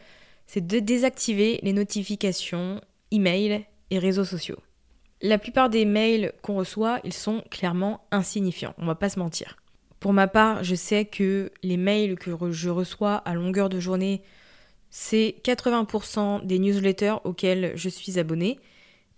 c'est 0.46 0.66
de 0.66 0.78
désactiver 0.78 1.60
les 1.62 1.74
notifications, 1.74 2.80
emails 3.10 3.66
et 3.90 3.98
réseaux 3.98 4.24
sociaux. 4.24 4.56
La 5.20 5.36
plupart 5.36 5.68
des 5.68 5.84
mails 5.84 6.32
qu'on 6.40 6.54
reçoit, 6.54 6.98
ils 7.04 7.12
sont 7.12 7.44
clairement 7.50 8.06
insignifiants, 8.10 8.72
on 8.78 8.86
va 8.86 8.94
pas 8.94 9.10
se 9.10 9.18
mentir. 9.18 9.58
Pour 10.00 10.14
ma 10.14 10.28
part, 10.28 10.64
je 10.64 10.74
sais 10.74 11.04
que 11.04 11.52
les 11.62 11.76
mails 11.76 12.16
que 12.18 12.30
je 12.50 12.70
reçois 12.70 13.16
à 13.16 13.34
longueur 13.34 13.68
de 13.68 13.80
journée, 13.80 14.22
c'est 14.88 15.34
80% 15.44 16.46
des 16.46 16.58
newsletters 16.58 17.16
auxquels 17.24 17.72
je 17.74 17.90
suis 17.90 18.18
abonné. 18.18 18.58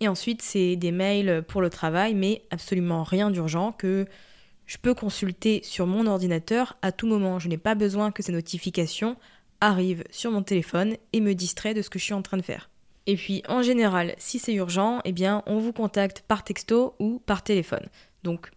Et 0.01 0.09
ensuite, 0.09 0.41
c'est 0.41 0.75
des 0.75 0.91
mails 0.91 1.41
pour 1.47 1.61
le 1.61 1.69
travail, 1.69 2.15
mais 2.15 2.41
absolument 2.51 3.03
rien 3.03 3.31
d'urgent 3.31 3.71
que 3.71 4.05
je 4.65 4.77
peux 4.77 4.93
consulter 4.93 5.61
sur 5.63 5.87
mon 5.87 6.07
ordinateur 6.07 6.77
à 6.81 6.91
tout 6.91 7.07
moment. 7.07 7.39
Je 7.39 7.47
n'ai 7.47 7.57
pas 7.57 7.75
besoin 7.75 8.11
que 8.11 8.23
ces 8.23 8.31
notifications 8.31 9.15
arrivent 9.61 10.03
sur 10.09 10.31
mon 10.31 10.43
téléphone 10.43 10.95
et 11.13 11.21
me 11.21 11.33
distraient 11.33 11.73
de 11.73 11.81
ce 11.81 11.89
que 11.89 11.99
je 11.99 12.03
suis 12.03 12.13
en 12.13 12.21
train 12.21 12.37
de 12.37 12.41
faire. 12.41 12.69
Et 13.07 13.15
puis 13.15 13.43
en 13.47 13.61
général, 13.61 14.15
si 14.17 14.39
c'est 14.39 14.53
urgent, 14.53 15.01
eh 15.05 15.11
bien 15.11 15.43
on 15.45 15.59
vous 15.59 15.73
contacte 15.73 16.23
par 16.27 16.43
texto 16.43 16.95
ou 16.99 17.21
par 17.25 17.43
téléphone. 17.43 17.87
Donc 18.23 18.51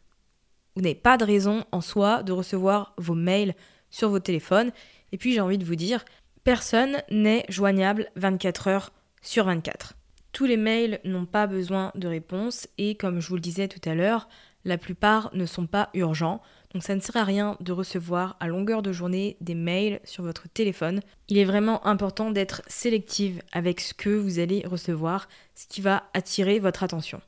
vous 0.75 0.83
n'avez 0.83 0.95
pas 0.95 1.17
de 1.17 1.25
raison 1.25 1.65
en 1.73 1.81
soi 1.81 2.23
de 2.23 2.33
recevoir 2.33 2.95
vos 2.97 3.15
mails 3.15 3.55
sur 3.91 4.09
vos 4.09 4.21
téléphones. 4.21 4.71
Et 5.13 5.19
puis 5.19 5.33
j'ai 5.33 5.41
envie 5.41 5.59
de 5.59 5.65
vous 5.65 5.77
dire, 5.77 6.05
personne 6.45 7.03
n'est 7.11 7.45
joignable 7.49 8.11
24 8.17 8.69
heures 8.69 8.93
sur 9.21 9.45
24. 9.45 9.95
Tous 10.33 10.47
les 10.47 10.57
mails 10.57 11.01
n'ont 11.05 11.27
pas 11.27 11.47
besoin 11.47 11.91
de 11.95 12.09
réponse 12.09 12.69
et 12.79 12.95
comme 12.95 13.21
je 13.21 13.29
vous 13.29 13.35
le 13.35 13.41
disais 13.41 13.69
tout 13.69 13.87
à 13.89 13.95
l'heure, 13.95 14.29
la 14.69 14.79
plupart 14.79 15.31
ne 15.35 15.47
sont 15.47 15.67
pas 15.67 15.91
urgents, 15.95 16.41
donc 16.73 16.83
ça 16.83 16.95
ne 16.95 17.01
sert 17.01 17.17
à 17.17 17.25
rien 17.25 17.57
de 17.61 17.73
recevoir 17.73 18.37
à 18.41 18.47
longueur 18.47 18.83
de 18.83 18.93
journée 18.93 19.37
des 19.41 19.55
mails 19.55 20.01
sur 20.05 20.23
votre 20.23 20.49
téléphone. 20.49 21.01
Il 21.29 21.39
est 21.39 21.45
vraiment 21.45 21.85
important 21.87 22.31
d'être 22.31 22.63
sélective 22.67 23.43
avec 23.53 23.81
ce 23.81 23.95
que 23.95 24.11
vous 24.11 24.39
allez 24.39 24.65
recevoir, 24.67 25.29
ce 25.55 25.67
qui 25.67 25.81
va 25.81 26.05
attirer 26.15 26.59
votre 26.59 26.83
attention. 26.83 27.21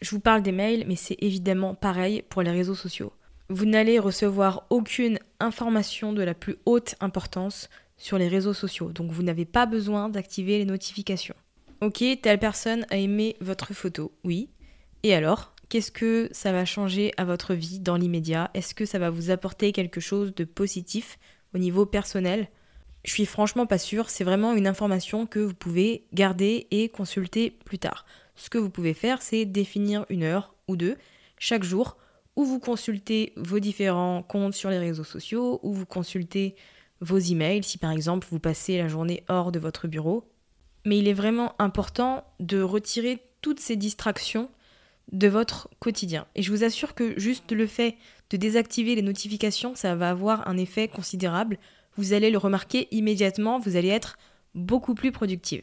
Je 0.00 0.10
vous 0.10 0.20
parle 0.20 0.42
des 0.42 0.52
mails, 0.52 0.84
mais 0.88 0.96
c'est 0.96 1.16
évidemment 1.20 1.74
pareil 1.74 2.22
pour 2.28 2.42
les 2.42 2.50
réseaux 2.50 2.74
sociaux. 2.74 3.12
Vous 3.48 3.66
n'allez 3.66 3.98
recevoir 3.98 4.64
aucune 4.70 5.18
information 5.38 6.12
de 6.12 6.22
la 6.22 6.34
plus 6.34 6.56
haute 6.64 6.96
importance 7.00 7.68
sur 7.98 8.18
les 8.18 8.28
réseaux 8.28 8.54
sociaux, 8.54 8.92
donc 8.92 9.10
vous 9.10 9.22
n'avez 9.22 9.44
pas 9.44 9.66
besoin 9.66 10.08
d'activer 10.08 10.58
les 10.58 10.64
notifications. 10.64 11.36
Ok, 11.82 12.02
telle 12.22 12.38
personne 12.38 12.86
a 12.90 12.96
aimé 12.96 13.36
votre 13.40 13.74
photo, 13.74 14.12
oui. 14.24 14.48
Et 15.02 15.14
alors? 15.14 15.54
Qu'est-ce 15.68 15.90
que 15.90 16.28
ça 16.32 16.52
va 16.52 16.64
changer 16.64 17.12
à 17.16 17.24
votre 17.24 17.54
vie 17.54 17.80
dans 17.80 17.96
l'immédiat? 17.96 18.50
Est-ce 18.54 18.74
que 18.74 18.86
ça 18.86 18.98
va 18.98 19.10
vous 19.10 19.30
apporter 19.30 19.72
quelque 19.72 20.00
chose 20.00 20.34
de 20.34 20.44
positif 20.44 21.18
au 21.54 21.58
niveau 21.58 21.86
personnel? 21.86 22.48
Je 23.04 23.12
suis 23.12 23.26
franchement 23.26 23.66
pas 23.66 23.78
sûre, 23.78 24.08
c'est 24.10 24.24
vraiment 24.24 24.52
une 24.52 24.66
information 24.66 25.26
que 25.26 25.40
vous 25.40 25.54
pouvez 25.54 26.06
garder 26.12 26.66
et 26.70 26.88
consulter 26.88 27.50
plus 27.50 27.78
tard. 27.78 28.04
Ce 28.36 28.50
que 28.50 28.58
vous 28.58 28.70
pouvez 28.70 28.94
faire, 28.94 29.22
c'est 29.22 29.44
définir 29.44 30.06
une 30.08 30.22
heure 30.22 30.54
ou 30.68 30.76
deux 30.76 30.96
chaque 31.38 31.64
jour 31.64 31.96
où 32.36 32.44
vous 32.44 32.60
consultez 32.60 33.32
vos 33.36 33.58
différents 33.58 34.22
comptes 34.22 34.54
sur 34.54 34.70
les 34.70 34.78
réseaux 34.78 35.04
sociaux, 35.04 35.58
où 35.62 35.72
vous 35.72 35.86
consultez 35.86 36.54
vos 37.00 37.18
emails, 37.18 37.62
si 37.62 37.78
par 37.78 37.90
exemple 37.90 38.26
vous 38.30 38.38
passez 38.38 38.78
la 38.78 38.88
journée 38.88 39.24
hors 39.28 39.52
de 39.52 39.58
votre 39.58 39.88
bureau. 39.88 40.30
Mais 40.84 40.98
il 40.98 41.08
est 41.08 41.14
vraiment 41.14 41.54
important 41.58 42.24
de 42.38 42.60
retirer 42.60 43.22
toutes 43.40 43.60
ces 43.60 43.76
distractions 43.76 44.50
de 45.12 45.28
votre 45.28 45.68
quotidien. 45.78 46.26
Et 46.34 46.42
je 46.42 46.50
vous 46.50 46.64
assure 46.64 46.94
que 46.94 47.18
juste 47.18 47.52
le 47.52 47.66
fait 47.66 47.96
de 48.30 48.36
désactiver 48.36 48.94
les 48.94 49.02
notifications, 49.02 49.74
ça 49.74 49.94
va 49.94 50.10
avoir 50.10 50.48
un 50.48 50.56
effet 50.56 50.88
considérable. 50.88 51.58
Vous 51.96 52.12
allez 52.12 52.30
le 52.30 52.38
remarquer 52.38 52.88
immédiatement, 52.90 53.58
vous 53.58 53.76
allez 53.76 53.88
être 53.88 54.18
beaucoup 54.54 54.94
plus 54.94 55.12
productive. 55.12 55.62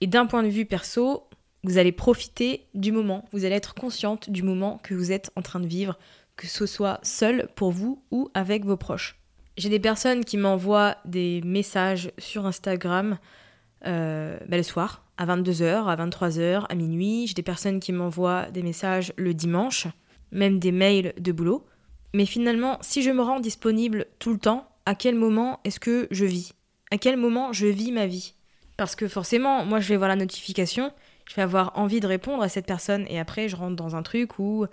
Et 0.00 0.06
d'un 0.06 0.26
point 0.26 0.42
de 0.42 0.48
vue 0.48 0.66
perso, 0.66 1.24
vous 1.64 1.78
allez 1.78 1.92
profiter 1.92 2.66
du 2.74 2.92
moment, 2.92 3.26
vous 3.32 3.44
allez 3.44 3.56
être 3.56 3.74
consciente 3.74 4.30
du 4.30 4.42
moment 4.42 4.78
que 4.82 4.94
vous 4.94 5.12
êtes 5.12 5.30
en 5.36 5.42
train 5.42 5.60
de 5.60 5.66
vivre, 5.66 5.98
que 6.36 6.46
ce 6.46 6.64
soit 6.64 7.00
seul 7.02 7.48
pour 7.54 7.70
vous 7.70 8.02
ou 8.10 8.30
avec 8.32 8.64
vos 8.64 8.76
proches. 8.76 9.18
J'ai 9.58 9.68
des 9.68 9.80
personnes 9.80 10.24
qui 10.24 10.38
m'envoient 10.38 10.96
des 11.04 11.42
messages 11.42 12.12
sur 12.18 12.46
Instagram 12.46 13.18
euh, 13.86 14.38
bah, 14.48 14.56
le 14.56 14.62
soir, 14.62 15.04
à 15.16 15.26
22h, 15.26 15.86
à 15.86 15.96
23h, 15.96 16.66
à 16.68 16.74
minuit. 16.74 17.26
J'ai 17.26 17.34
des 17.34 17.42
personnes 17.42 17.80
qui 17.80 17.92
m'envoient 17.92 18.50
des 18.50 18.62
messages 18.62 19.12
le 19.16 19.34
dimanche, 19.34 19.86
même 20.32 20.58
des 20.58 20.72
mails 20.72 21.14
de 21.18 21.32
boulot. 21.32 21.66
Mais 22.14 22.26
finalement, 22.26 22.78
si 22.80 23.02
je 23.02 23.10
me 23.10 23.22
rends 23.22 23.40
disponible 23.40 24.06
tout 24.18 24.32
le 24.32 24.38
temps, 24.38 24.68
à 24.86 24.94
quel 24.94 25.14
moment 25.14 25.60
est-ce 25.64 25.80
que 25.80 26.08
je 26.10 26.24
vis? 26.24 26.54
À 26.90 26.98
quel 26.98 27.16
moment 27.16 27.52
je 27.52 27.66
vis 27.66 27.92
ma 27.92 28.06
vie? 28.06 28.34
Parce 28.76 28.96
que 28.96 29.08
forcément, 29.08 29.64
moi 29.64 29.78
je 29.78 29.88
vais 29.88 29.96
voir 29.96 30.08
la 30.08 30.16
notification, 30.16 30.92
je 31.28 31.34
vais 31.34 31.42
avoir 31.42 31.78
envie 31.78 32.00
de 32.00 32.06
répondre 32.06 32.42
à 32.42 32.48
cette 32.48 32.66
personne 32.66 33.06
et 33.08 33.20
après 33.20 33.48
je 33.48 33.56
rentre 33.56 33.76
dans 33.76 33.94
un 33.94 34.02
truc 34.02 34.38
où 34.38 34.66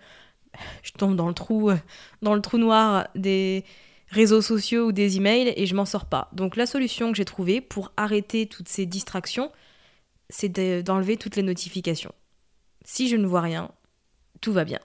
je 0.82 0.92
tombe 0.94 1.16
dans 1.16 1.28
le 1.28 1.34
trou 1.34 1.72
dans 2.22 2.34
le 2.34 2.42
trou 2.42 2.58
noir 2.58 3.08
des 3.16 3.64
réseaux 4.10 4.42
sociaux 4.42 4.88
ou 4.88 4.92
des 4.92 5.18
emails 5.18 5.54
et 5.56 5.66
je 5.66 5.76
m'en 5.76 5.86
sors 5.86 6.06
pas. 6.06 6.30
Donc 6.34 6.56
la 6.56 6.66
solution 6.66 7.12
que 7.12 7.18
j'ai 7.18 7.26
trouvée 7.26 7.62
pour 7.62 7.92
arrêter 7.98 8.48
toutes 8.48 8.70
ces 8.70 8.86
distractions, 8.86 9.52
c'est 10.30 10.50
d'enlever 10.84 11.18
toutes 11.18 11.36
les 11.36 11.44
notifications. 11.44 12.14
Si 12.86 13.10
je 13.10 13.16
ne 13.16 13.28
vois 13.28 13.42
rien, 13.42 13.72
tout 14.42 14.54
va 14.54 14.64
bien. 14.64 14.80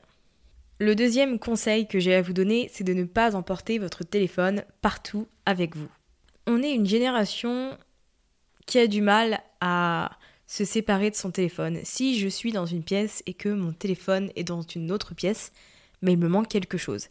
Le 0.79 0.97
deuxième 0.97 1.39
conseil 1.39 1.87
que 1.87 2.01
j'ai 2.01 2.15
à 2.15 2.23
vous 2.23 2.33
donner, 2.33 2.69
c'est 2.73 2.85
de 2.85 2.93
ne 2.93 3.05
pas 3.05 3.37
emporter 3.37 3.79
votre 3.79 4.05
téléphone 4.05 4.65
partout 4.81 5.29
avec 5.47 5.77
vous. 5.77 5.89
On 6.49 6.63
est 6.63 6.73
une 6.73 6.87
génération 6.87 7.79
qui 8.67 8.79
a 8.79 8.89
du 8.89 9.01
mal 9.01 9.41
à 9.61 10.19
se 10.49 10.65
séparer 10.65 11.11
de 11.11 11.15
son 11.15 11.31
téléphone. 11.31 11.79
Si 11.85 12.19
je 12.19 12.29
suis 12.29 12.53
dans 12.53 12.67
une 12.67 12.83
pièce 12.83 13.23
et 13.27 13.35
que 13.35 13.49
mon 13.49 13.73
téléphone 13.73 14.31
est 14.35 14.45
dans 14.45 14.63
une 14.63 14.91
autre 14.91 15.15
pièce, 15.15 15.53
mais 16.03 16.13
il 16.13 16.19
me 16.19 16.29
manque 16.29 16.49
quelque 16.49 16.79
chose. 16.79 17.09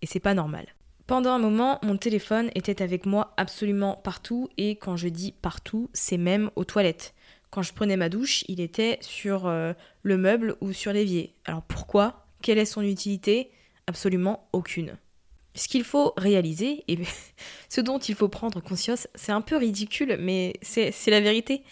Et 0.00 0.06
c'est 0.06 0.18
pas 0.18 0.34
normal. 0.34 0.66
Pendant 1.10 1.32
un 1.32 1.40
moment, 1.40 1.80
mon 1.82 1.96
téléphone 1.96 2.52
était 2.54 2.82
avec 2.82 3.04
moi 3.04 3.34
absolument 3.36 3.96
partout 3.96 4.48
et 4.56 4.76
quand 4.76 4.96
je 4.96 5.08
dis 5.08 5.32
partout, 5.32 5.90
c'est 5.92 6.18
même 6.18 6.52
aux 6.54 6.62
toilettes. 6.62 7.14
Quand 7.50 7.62
je 7.62 7.72
prenais 7.72 7.96
ma 7.96 8.08
douche, 8.08 8.44
il 8.46 8.60
était 8.60 8.96
sur 9.00 9.48
euh, 9.48 9.72
le 10.04 10.16
meuble 10.16 10.54
ou 10.60 10.72
sur 10.72 10.92
l'évier. 10.92 11.34
Alors 11.46 11.62
pourquoi? 11.62 12.28
Quelle 12.42 12.58
est 12.58 12.64
son 12.64 12.82
utilité? 12.82 13.50
Absolument 13.88 14.48
aucune. 14.52 14.98
Ce 15.56 15.66
qu'il 15.66 15.82
faut 15.82 16.12
réaliser, 16.16 16.84
et 16.86 16.96
ce 17.68 17.80
dont 17.80 17.98
il 17.98 18.14
faut 18.14 18.28
prendre 18.28 18.60
conscience, 18.60 19.08
c'est 19.16 19.32
un 19.32 19.40
peu 19.40 19.56
ridicule, 19.56 20.16
mais 20.20 20.52
c'est 20.62 20.92
la 21.08 21.20
vérité, 21.20 21.64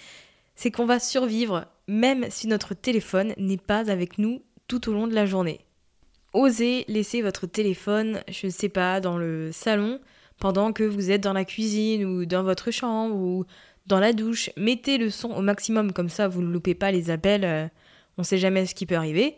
c'est 0.56 0.72
qu'on 0.72 0.84
va 0.84 0.98
survivre 0.98 1.66
même 1.86 2.26
si 2.28 2.48
notre 2.48 2.74
téléphone 2.74 3.34
n'est 3.38 3.56
pas 3.56 3.88
avec 3.88 4.18
nous 4.18 4.42
tout 4.66 4.88
au 4.88 4.92
long 4.92 5.06
de 5.06 5.14
la 5.14 5.26
journée. 5.26 5.60
Osez 6.38 6.84
laisser 6.86 7.20
votre 7.20 7.48
téléphone, 7.48 8.22
je 8.28 8.46
ne 8.46 8.52
sais 8.52 8.68
pas, 8.68 9.00
dans 9.00 9.18
le 9.18 9.50
salon 9.50 9.98
pendant 10.38 10.72
que 10.72 10.84
vous 10.84 11.10
êtes 11.10 11.20
dans 11.20 11.32
la 11.32 11.44
cuisine 11.44 12.04
ou 12.04 12.26
dans 12.26 12.44
votre 12.44 12.70
chambre 12.70 13.16
ou 13.16 13.44
dans 13.86 13.98
la 13.98 14.12
douche, 14.12 14.48
mettez 14.56 14.98
le 14.98 15.10
son 15.10 15.30
au 15.30 15.42
maximum, 15.42 15.92
comme 15.92 16.08
ça 16.08 16.28
vous 16.28 16.40
ne 16.40 16.52
loupez 16.52 16.76
pas 16.76 16.92
les 16.92 17.10
appels, 17.10 17.44
euh, 17.44 17.66
on 18.18 18.22
ne 18.22 18.24
sait 18.24 18.38
jamais 18.38 18.66
ce 18.66 18.76
qui 18.76 18.86
peut 18.86 18.94
arriver. 18.94 19.36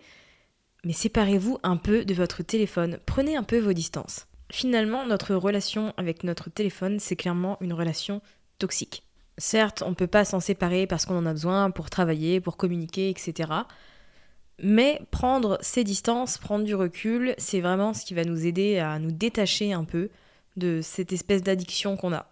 Mais 0.85 0.93
séparez-vous 0.93 1.59
un 1.63 1.79
peu 1.79 2.05
de 2.05 2.13
votre 2.13 2.43
téléphone, 2.43 2.99
prenez 3.07 3.35
un 3.35 3.45
peu 3.45 3.59
vos 3.59 3.73
distances. 3.73 4.27
Finalement, 4.53 5.07
notre 5.07 5.35
relation 5.35 5.95
avec 5.97 6.23
notre 6.23 6.51
téléphone, 6.51 6.99
c'est 7.01 7.17
clairement 7.17 7.57
une 7.63 7.73
relation 7.73 8.21
toxique. 8.59 9.05
Certes, 9.39 9.83
on 9.87 9.91
ne 9.91 9.95
peut 9.95 10.07
pas 10.07 10.27
s'en 10.27 10.41
séparer 10.41 10.87
parce 10.87 11.07
qu'on 11.07 11.17
en 11.17 11.25
a 11.25 11.33
besoin 11.33 11.71
pour 11.71 11.89
travailler, 11.89 12.43
pour 12.43 12.59
communiquer, 12.59 13.09
etc. 13.09 13.49
Mais 14.63 15.01
prendre 15.11 15.59
ces 15.63 15.85
distances, 15.85 16.37
prendre 16.37 16.65
du 16.65 16.75
recul, 16.75 17.35
c'est 17.39 17.61
vraiment 17.61 17.95
ce 17.95 18.05
qui 18.05 18.15
va 18.15 18.25
nous 18.25 18.47
aider 18.47 18.79
à 18.79 18.99
nous 18.99 19.11
détacher 19.11 19.73
un 19.73 19.85
peu 19.85 20.11
de 20.57 20.81
cette 20.83 21.13
espèce 21.13 21.43
d'addiction 21.43 21.97
qu'on 21.97 22.13
a. 22.13 22.27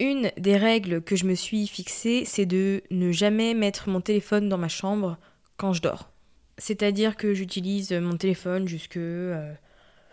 Une 0.00 0.30
des 0.38 0.56
règles 0.56 1.02
que 1.02 1.16
je 1.16 1.26
me 1.26 1.34
suis 1.34 1.66
fixée, 1.66 2.24
c'est 2.24 2.46
de 2.46 2.82
ne 2.90 3.12
jamais 3.12 3.52
mettre 3.52 3.88
mon 3.88 4.00
téléphone 4.00 4.48
dans 4.48 4.56
ma 4.56 4.68
chambre 4.68 5.18
quand 5.56 5.72
je 5.72 5.82
dors. 5.82 6.10
C'est-à-dire 6.56 7.16
que 7.16 7.34
j'utilise 7.34 7.92
mon 7.92 8.16
téléphone 8.16 8.66
jusque, 8.66 8.96
euh, 8.96 9.52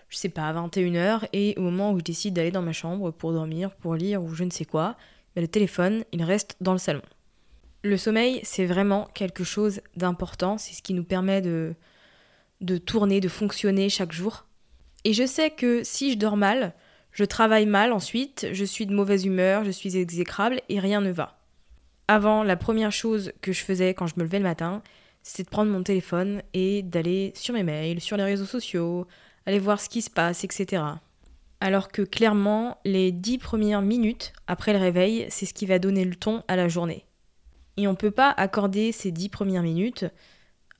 je 0.10 0.18
sais 0.18 0.30
pas, 0.30 0.52
21h, 0.52 1.28
et 1.34 1.54
au 1.58 1.62
moment 1.62 1.92
où 1.92 2.00
je 2.00 2.04
décide 2.04 2.34
d'aller 2.34 2.52
dans 2.52 2.62
ma 2.62 2.74
chambre 2.74 3.12
pour 3.12 3.32
dormir, 3.32 3.72
pour 3.76 3.96
lire 3.96 4.22
ou 4.22 4.34
je 4.34 4.44
ne 4.44 4.52
sais 4.52 4.66
quoi, 4.66 4.98
ben, 5.36 5.42
le 5.42 5.48
téléphone, 5.48 6.04
il 6.12 6.24
reste 6.24 6.58
dans 6.60 6.74
le 6.74 6.80
salon. 6.80 7.02
Le 7.86 7.98
sommeil, 7.98 8.40
c'est 8.42 8.66
vraiment 8.66 9.08
quelque 9.14 9.44
chose 9.44 9.82
d'important, 9.96 10.58
c'est 10.58 10.74
ce 10.74 10.82
qui 10.82 10.96
nous 10.96 11.04
permet 11.04 11.40
de, 11.40 11.76
de 12.62 12.80
tourner, 12.80 13.20
de 13.20 13.28
fonctionner 13.28 13.90
chaque 13.90 14.12
jour. 14.12 14.48
Et 15.04 15.14
je 15.14 15.24
sais 15.24 15.52
que 15.52 15.84
si 15.84 16.12
je 16.12 16.18
dors 16.18 16.36
mal, 16.36 16.74
je 17.12 17.24
travaille 17.24 17.68
mal 17.68 17.94
ensuite, 17.94 18.48
je 18.54 18.66
suis 18.66 18.88
de 18.88 18.96
mauvaise 18.96 19.28
humeur, 19.28 19.64
je 19.66 19.70
suis 19.70 19.98
exécrable 19.98 20.62
et 20.68 20.80
rien 20.80 21.00
ne 21.00 21.12
va. 21.12 21.38
Avant, 22.08 22.42
la 22.42 22.56
première 22.56 22.92
chose 22.92 23.32
que 23.44 23.54
je 23.54 23.62
faisais 23.62 23.94
quand 23.94 24.08
je 24.08 24.16
me 24.18 24.24
levais 24.24 24.40
le 24.40 24.46
matin, 24.46 24.82
c'était 25.22 25.44
de 25.44 25.50
prendre 25.50 25.72
mon 25.72 25.84
téléphone 25.84 26.42
et 26.56 26.82
d'aller 26.82 27.34
sur 27.36 27.54
mes 27.54 27.62
mails, 27.62 28.02
sur 28.02 28.18
les 28.18 28.24
réseaux 28.24 28.46
sociaux, 28.46 29.06
aller 29.46 29.60
voir 29.60 29.80
ce 29.80 29.90
qui 29.90 30.02
se 30.02 30.10
passe, 30.10 30.44
etc. 30.44 30.82
Alors 31.60 31.92
que 31.92 32.02
clairement, 32.02 32.80
les 32.84 33.12
10 33.12 33.38
premières 33.38 33.84
minutes 33.84 34.34
après 34.48 34.74
le 34.74 34.80
réveil, 34.80 35.28
c'est 35.30 35.46
ce 35.46 35.54
qui 35.54 35.68
va 35.68 35.78
donner 35.78 36.04
le 36.04 36.16
ton 36.16 36.42
à 36.48 36.56
la 36.56 36.68
journée. 36.68 37.06
Et 37.78 37.88
on 37.88 37.92
ne 37.92 37.98
peut 37.98 38.12
pas 38.12 38.32
accorder 38.32 38.92
ces 38.92 39.12
10 39.12 39.30
premières 39.30 39.64
minutes 39.64 40.06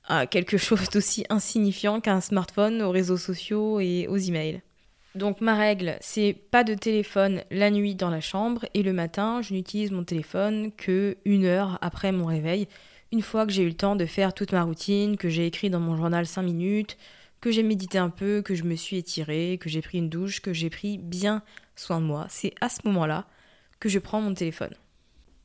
à 0.04 0.26
quelque 0.26 0.56
chose 0.58 0.88
d'aussi 0.90 1.24
insignifiant 1.28 2.00
qu'un 2.00 2.20
smartphone, 2.20 2.82
aux 2.82 2.90
réseaux 2.90 3.16
sociaux 3.16 3.80
et 3.80 4.06
aux 4.08 4.16
emails. 4.16 4.62
Donc 5.14 5.40
ma 5.40 5.54
règle, 5.54 5.96
c'est 6.00 6.34
pas 6.50 6.62
de 6.62 6.74
téléphone 6.74 7.42
la 7.50 7.70
nuit 7.70 7.94
dans 7.94 8.10
la 8.10 8.20
chambre 8.20 8.66
et 8.74 8.82
le 8.82 8.92
matin, 8.92 9.40
je 9.40 9.54
n'utilise 9.54 9.90
mon 9.90 10.04
téléphone 10.04 10.72
que 10.76 11.16
une 11.24 11.46
heure 11.46 11.78
après 11.80 12.12
mon 12.12 12.26
réveil, 12.26 12.68
une 13.12 13.22
fois 13.22 13.46
que 13.46 13.52
j'ai 13.52 13.62
eu 13.62 13.68
le 13.68 13.74
temps 13.74 13.96
de 13.96 14.04
faire 14.04 14.34
toute 14.34 14.52
ma 14.52 14.62
routine, 14.62 15.16
que 15.16 15.30
j'ai 15.30 15.46
écrit 15.46 15.70
dans 15.70 15.80
mon 15.80 15.96
journal 15.96 16.26
5 16.26 16.42
minutes, 16.42 16.98
que 17.40 17.50
j'ai 17.50 17.62
médité 17.62 17.96
un 17.96 18.10
peu, 18.10 18.42
que 18.42 18.54
je 18.54 18.64
me 18.64 18.74
suis 18.74 18.98
étirée, 18.98 19.58
que 19.58 19.70
j'ai 19.70 19.80
pris 19.80 19.98
une 19.98 20.10
douche, 20.10 20.40
que 20.40 20.52
j'ai 20.52 20.68
pris 20.68 20.98
bien 20.98 21.42
soin 21.76 22.00
de 22.00 22.06
moi. 22.06 22.26
C'est 22.28 22.52
à 22.60 22.68
ce 22.68 22.80
moment-là 22.84 23.26
que 23.80 23.88
je 23.88 23.98
prends 23.98 24.20
mon 24.20 24.34
téléphone. 24.34 24.74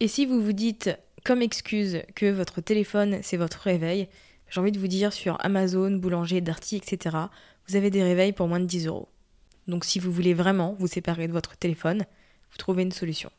Et 0.01 0.09
si 0.09 0.25
vous 0.25 0.41
vous 0.41 0.53
dites 0.53 0.89
comme 1.23 1.41
excuse 1.41 2.01
que 2.15 2.31
votre 2.31 2.61
téléphone 2.61 3.19
c'est 3.21 3.37
votre 3.37 3.59
réveil, 3.59 4.07
j'ai 4.49 4.59
envie 4.59 4.71
de 4.71 4.79
vous 4.79 4.87
dire 4.87 5.13
sur 5.13 5.37
Amazon, 5.43 5.91
Boulanger, 5.91 6.41
Darty, 6.41 6.75
etc., 6.75 7.17
vous 7.67 7.75
avez 7.75 7.89
des 7.89 8.03
réveils 8.03 8.33
pour 8.33 8.47
moins 8.47 8.59
de 8.59 8.65
10 8.65 8.87
euros. 8.87 9.07
Donc 9.67 9.85
si 9.85 9.99
vous 9.99 10.11
voulez 10.11 10.33
vraiment 10.33 10.75
vous 10.77 10.87
séparer 10.87 11.27
de 11.27 11.33
votre 11.33 11.55
téléphone, 11.55 12.05
vous 12.51 12.57
trouvez 12.57 12.83
une 12.83 12.91
solution. 12.91 13.31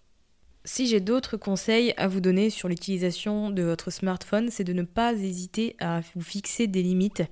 Si 0.65 0.87
j'ai 0.87 1.01
d'autres 1.01 1.37
conseils 1.37 1.93
à 1.97 2.07
vous 2.07 2.21
donner 2.21 2.49
sur 2.49 2.69
l'utilisation 2.69 3.51
de 3.51 3.63
votre 3.63 3.91
smartphone, 3.91 4.49
c'est 4.51 4.65
de 4.65 4.73
ne 4.73 4.83
pas 4.83 5.13
hésiter 5.13 5.75
à 5.81 6.01
vous 6.15 6.23
fixer 6.23 6.69
des 6.69 6.83
limites 6.83 7.25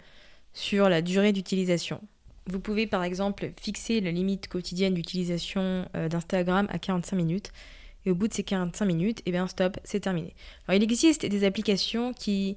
sur 0.53 0.89
la 0.89 1.01
durée 1.01 1.33
d'utilisation. 1.33 2.01
Vous 2.47 2.59
pouvez 2.59 2.89
par 2.89 3.05
exemple 3.05 3.53
fixer 3.61 4.01
la 4.01 4.11
limite 4.11 4.49
quotidienne 4.49 4.95
d'utilisation 4.95 5.89
euh, 5.95 6.09
d'Instagram 6.09 6.67
à 6.71 6.79
45 6.79 7.17
minutes 7.17 7.53
et 8.07 8.11
au 8.11 8.15
bout 8.15 8.29
de 8.29 8.35
ces 8.35 8.45
45 8.45 8.85
minutes, 8.85 9.21
et 9.21 9.25
eh 9.27 9.31
bien 9.33 9.47
stop, 9.47 9.79
c'est 9.85 10.01
terminé. 10.01 10.35
Alors 10.67 10.77
il 10.77 10.83
existe 10.83 11.27
des 11.27 11.45
applications 11.45 12.13
qui 12.13 12.57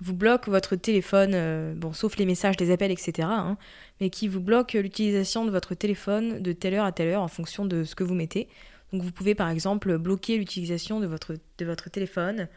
vous 0.00 0.14
bloquent 0.14 0.50
votre 0.50 0.76
téléphone, 0.76 1.32
euh, 1.34 1.74
bon 1.74 1.92
sauf 1.92 2.16
les 2.16 2.26
messages, 2.26 2.58
les 2.58 2.70
appels, 2.70 2.90
etc., 2.90 3.28
hein, 3.30 3.58
mais 4.00 4.10
qui 4.10 4.28
vous 4.28 4.40
bloquent 4.40 4.78
l'utilisation 4.78 5.44
de 5.44 5.50
votre 5.50 5.74
téléphone 5.74 6.40
de 6.40 6.52
telle 6.52 6.74
heure 6.74 6.86
à 6.86 6.92
telle 6.92 7.08
heure 7.08 7.22
en 7.22 7.28
fonction 7.28 7.66
de 7.66 7.84
ce 7.84 7.94
que 7.94 8.04
vous 8.04 8.14
mettez. 8.14 8.48
Donc 8.92 9.02
vous 9.02 9.12
pouvez 9.12 9.34
par 9.34 9.50
exemple 9.50 9.98
bloquer 9.98 10.36
l'utilisation 10.36 11.00
de 11.00 11.06
votre, 11.06 11.34
de 11.58 11.64
votre 11.64 11.90
téléphone 11.90 12.48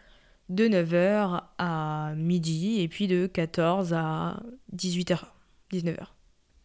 de 0.49 0.67
9h 0.67 1.41
à 1.57 2.13
midi 2.15 2.81
et 2.81 2.87
puis 2.87 3.07
de 3.07 3.27
14 3.27 3.93
à 3.93 4.41
18h, 4.75 5.19
19h. 5.71 6.07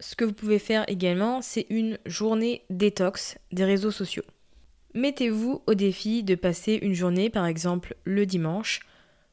Ce 0.01 0.15
que 0.15 0.25
vous 0.25 0.33
pouvez 0.33 0.59
faire 0.59 0.85
également, 0.89 1.43
c'est 1.43 1.67
une 1.71 1.99
journée 2.07 2.63
détox 2.71 3.39
des 3.53 3.65
réseaux 3.65 3.91
sociaux. 3.91 4.23
Mettez-vous 4.99 5.63
au 5.69 5.75
défi 5.75 6.25
de 6.25 6.35
passer 6.35 6.77
une 6.83 6.93
journée, 6.93 7.31
par 7.31 7.47
exemple 7.47 7.95
le 8.03 8.27
dimanche, 8.27 8.81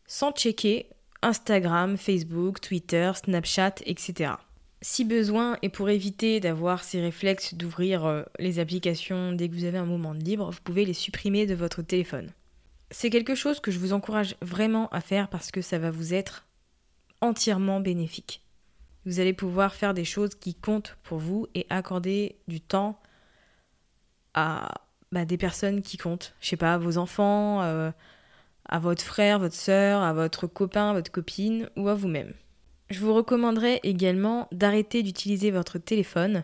sans 0.06 0.32
checker 0.32 0.86
Instagram, 1.24 1.98
Facebook, 1.98 2.62
Twitter, 2.62 3.12
Snapchat, 3.16 3.74
etc. 3.88 4.34
Si 4.84 5.06
besoin, 5.06 5.58
et 5.64 5.70
pour 5.70 5.90
éviter 5.90 6.40
d'avoir 6.40 6.84
ces 6.84 7.02
réflexes 7.02 7.56
d'ouvrir 7.56 8.06
euh, 8.06 8.22
les 8.38 8.60
applications 8.60 9.32
dès 9.32 9.50
que 9.50 9.56
vous 9.56 9.64
avez 9.64 9.80
un 9.80 9.88
moment 9.88 10.14
de 10.14 10.24
libre, 10.24 10.52
vous 10.52 10.60
pouvez 10.64 10.86
les 10.86 10.94
supprimer 10.94 11.48
de 11.48 11.56
votre 11.56 11.82
téléphone. 11.82 12.30
C'est 12.92 13.10
quelque 13.10 13.34
chose 13.34 13.60
que 13.60 13.72
je 13.72 13.80
vous 13.80 13.94
encourage 13.94 14.36
vraiment 14.44 14.88
à 14.90 15.02
faire 15.02 15.30
parce 15.30 15.50
que 15.50 15.64
ça 15.64 15.80
va 15.80 15.90
vous 15.90 16.14
être 16.14 16.46
entièrement 17.22 17.80
bénéfique. 17.80 18.44
Vous 19.08 19.20
allez 19.20 19.34
pouvoir 19.34 19.74
faire 19.74 19.96
des 19.96 20.06
choses 20.06 20.36
qui 20.36 20.54
comptent 20.54 20.96
pour 21.02 21.18
vous 21.18 21.48
et 21.56 21.66
accorder 21.72 22.36
du 22.48 22.62
temps 22.62 23.02
à 24.36 24.85
bah, 25.16 25.24
des 25.24 25.38
personnes 25.38 25.82
qui 25.82 25.96
comptent. 25.96 26.36
Je 26.42 26.50
sais 26.50 26.58
pas, 26.58 26.74
à 26.74 26.78
vos 26.78 26.98
enfants, 26.98 27.62
euh, 27.62 27.90
à 28.68 28.80
votre 28.80 29.02
frère, 29.02 29.40
votre 29.40 29.56
soeur, 29.56 30.02
à 30.02 30.12
votre 30.12 30.46
copain, 30.46 30.92
votre 30.92 31.10
copine 31.10 31.70
ou 31.78 31.88
à 31.88 31.96
vous-même. 31.96 32.34
Je 32.90 33.00
vous 33.00 33.14
recommanderais 33.14 33.80
également 33.84 34.50
d'arrêter 34.52 35.04
d'utiliser 35.04 35.52
votre 35.52 35.80
téléphone 35.80 36.44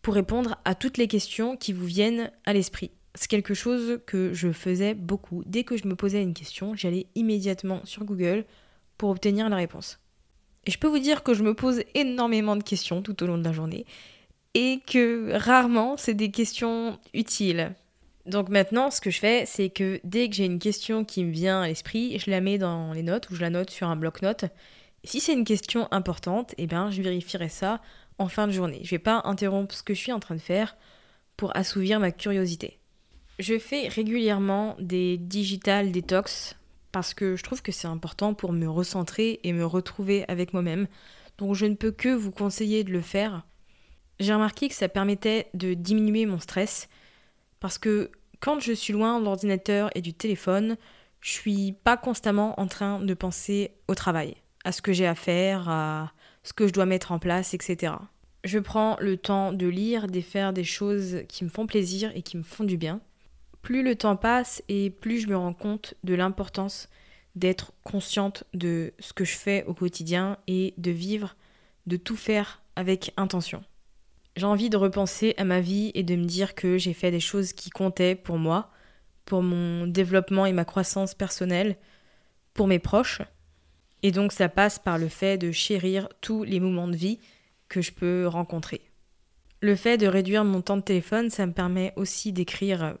pour 0.00 0.14
répondre 0.14 0.56
à 0.64 0.74
toutes 0.74 0.96
les 0.96 1.08
questions 1.08 1.58
qui 1.58 1.74
vous 1.74 1.84
viennent 1.84 2.30
à 2.46 2.54
l'esprit. 2.54 2.90
C'est 3.14 3.28
quelque 3.28 3.52
chose 3.52 4.00
que 4.06 4.32
je 4.32 4.50
faisais 4.50 4.94
beaucoup. 4.94 5.42
Dès 5.44 5.64
que 5.64 5.76
je 5.76 5.86
me 5.86 5.94
posais 5.94 6.22
une 6.22 6.32
question, 6.32 6.74
j'allais 6.74 7.08
immédiatement 7.16 7.82
sur 7.84 8.04
Google 8.04 8.46
pour 8.96 9.10
obtenir 9.10 9.50
la 9.50 9.56
réponse. 9.56 10.00
Et 10.64 10.70
je 10.70 10.78
peux 10.78 10.88
vous 10.88 11.00
dire 11.00 11.22
que 11.22 11.34
je 11.34 11.42
me 11.42 11.52
pose 11.52 11.82
énormément 11.94 12.56
de 12.56 12.62
questions 12.62 13.02
tout 13.02 13.22
au 13.22 13.26
long 13.26 13.36
de 13.36 13.44
la 13.44 13.52
journée 13.52 13.84
et 14.54 14.80
que 14.86 15.32
rarement 15.34 15.98
c'est 15.98 16.14
des 16.14 16.30
questions 16.30 16.98
utiles. 17.12 17.74
Donc 18.26 18.48
maintenant, 18.48 18.90
ce 18.90 19.00
que 19.00 19.10
je 19.10 19.20
fais, 19.20 19.44
c'est 19.46 19.70
que 19.70 20.00
dès 20.02 20.28
que 20.28 20.34
j'ai 20.34 20.44
une 20.44 20.58
question 20.58 21.04
qui 21.04 21.24
me 21.24 21.30
vient 21.30 21.62
à 21.62 21.68
l'esprit, 21.68 22.18
je 22.18 22.30
la 22.30 22.40
mets 22.40 22.58
dans 22.58 22.92
les 22.92 23.02
notes 23.02 23.30
ou 23.30 23.36
je 23.36 23.40
la 23.40 23.50
note 23.50 23.70
sur 23.70 23.88
un 23.88 23.96
bloc-notes 23.96 24.46
si 25.06 25.20
c'est 25.20 25.32
une 25.32 25.44
question 25.44 25.88
importante, 25.92 26.54
eh 26.58 26.66
bien, 26.66 26.90
je 26.90 27.00
vérifierai 27.00 27.48
ça 27.48 27.80
en 28.18 28.28
fin 28.28 28.46
de 28.46 28.52
journée. 28.52 28.80
Je 28.82 28.88
ne 28.88 28.90
vais 28.90 28.98
pas 28.98 29.22
interrompre 29.24 29.74
ce 29.74 29.82
que 29.82 29.94
je 29.94 30.00
suis 30.00 30.12
en 30.12 30.20
train 30.20 30.34
de 30.34 30.40
faire 30.40 30.76
pour 31.36 31.56
assouvir 31.56 32.00
ma 32.00 32.10
curiosité. 32.10 32.78
Je 33.38 33.58
fais 33.58 33.88
régulièrement 33.88 34.76
des 34.80 35.16
digital 35.18 35.92
detox 35.92 36.56
parce 36.92 37.14
que 37.14 37.36
je 37.36 37.42
trouve 37.42 37.62
que 37.62 37.72
c'est 37.72 37.86
important 37.86 38.34
pour 38.34 38.52
me 38.52 38.68
recentrer 38.68 39.40
et 39.44 39.52
me 39.52 39.64
retrouver 39.64 40.24
avec 40.28 40.52
moi-même. 40.52 40.88
Donc 41.38 41.54
je 41.54 41.66
ne 41.66 41.74
peux 41.74 41.92
que 41.92 42.08
vous 42.08 42.30
conseiller 42.30 42.82
de 42.82 42.90
le 42.90 43.02
faire. 43.02 43.46
J'ai 44.18 44.32
remarqué 44.32 44.68
que 44.68 44.74
ça 44.74 44.88
permettait 44.88 45.48
de 45.52 45.74
diminuer 45.74 46.24
mon 46.24 46.40
stress 46.40 46.88
parce 47.60 47.78
que 47.78 48.10
quand 48.40 48.60
je 48.60 48.72
suis 48.72 48.92
loin 48.92 49.18
de 49.18 49.24
l'ordinateur 49.24 49.90
et 49.94 50.00
du 50.00 50.12
téléphone, 50.12 50.76
je 51.20 51.32
suis 51.32 51.72
pas 51.72 51.96
constamment 51.96 52.58
en 52.60 52.66
train 52.66 53.00
de 53.00 53.14
penser 53.14 53.72
au 53.88 53.94
travail 53.94 54.36
à 54.64 54.72
ce 54.72 54.82
que 54.82 54.92
j'ai 54.92 55.06
à 55.06 55.14
faire, 55.14 55.68
à 55.68 56.12
ce 56.42 56.52
que 56.52 56.66
je 56.66 56.72
dois 56.72 56.86
mettre 56.86 57.12
en 57.12 57.18
place, 57.18 57.54
etc. 57.54 57.94
Je 58.44 58.58
prends 58.58 58.96
le 59.00 59.16
temps 59.16 59.52
de 59.52 59.66
lire, 59.66 60.06
de 60.06 60.20
faire 60.20 60.52
des 60.52 60.64
choses 60.64 61.22
qui 61.28 61.44
me 61.44 61.48
font 61.48 61.66
plaisir 61.66 62.10
et 62.14 62.22
qui 62.22 62.36
me 62.36 62.42
font 62.42 62.64
du 62.64 62.76
bien. 62.76 63.00
Plus 63.62 63.82
le 63.82 63.96
temps 63.96 64.16
passe 64.16 64.62
et 64.68 64.90
plus 64.90 65.20
je 65.20 65.28
me 65.28 65.36
rends 65.36 65.54
compte 65.54 65.94
de 66.04 66.14
l'importance 66.14 66.88
d'être 67.34 67.72
consciente 67.84 68.44
de 68.54 68.92
ce 68.98 69.12
que 69.12 69.24
je 69.24 69.36
fais 69.36 69.64
au 69.66 69.74
quotidien 69.74 70.38
et 70.46 70.74
de 70.78 70.90
vivre, 70.90 71.36
de 71.86 71.96
tout 71.96 72.16
faire 72.16 72.62
avec 72.76 73.12
intention. 73.16 73.62
J'ai 74.36 74.46
envie 74.46 74.70
de 74.70 74.76
repenser 74.76 75.34
à 75.38 75.44
ma 75.44 75.60
vie 75.60 75.90
et 75.94 76.02
de 76.02 76.14
me 76.14 76.26
dire 76.26 76.54
que 76.54 76.76
j'ai 76.76 76.92
fait 76.92 77.10
des 77.10 77.20
choses 77.20 77.54
qui 77.54 77.70
comptaient 77.70 78.14
pour 78.14 78.36
moi, 78.38 78.70
pour 79.24 79.42
mon 79.42 79.86
développement 79.86 80.44
et 80.44 80.52
ma 80.52 80.66
croissance 80.66 81.14
personnelle, 81.14 81.76
pour 82.52 82.66
mes 82.66 82.78
proches, 82.78 83.22
et 84.02 84.12
donc 84.12 84.32
ça 84.32 84.48
passe 84.48 84.78
par 84.78 84.98
le 84.98 85.08
fait 85.08 85.38
de 85.38 85.52
chérir 85.52 86.08
tous 86.20 86.44
les 86.44 86.60
moments 86.60 86.88
de 86.88 86.96
vie 86.96 87.18
que 87.68 87.80
je 87.80 87.92
peux 87.92 88.26
rencontrer. 88.26 88.82
Le 89.60 89.74
fait 89.74 89.96
de 89.96 90.06
réduire 90.06 90.44
mon 90.44 90.60
temps 90.60 90.76
de 90.76 90.82
téléphone, 90.82 91.30
ça 91.30 91.46
me 91.46 91.52
permet 91.52 91.92
aussi 91.96 92.32
d'écrire 92.32 92.98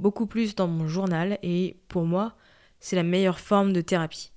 beaucoup 0.00 0.26
plus 0.26 0.54
dans 0.54 0.68
mon 0.68 0.88
journal 0.88 1.38
et 1.42 1.76
pour 1.88 2.06
moi, 2.06 2.34
c'est 2.80 2.96
la 2.96 3.02
meilleure 3.02 3.40
forme 3.40 3.72
de 3.72 3.82
thérapie. 3.82 4.32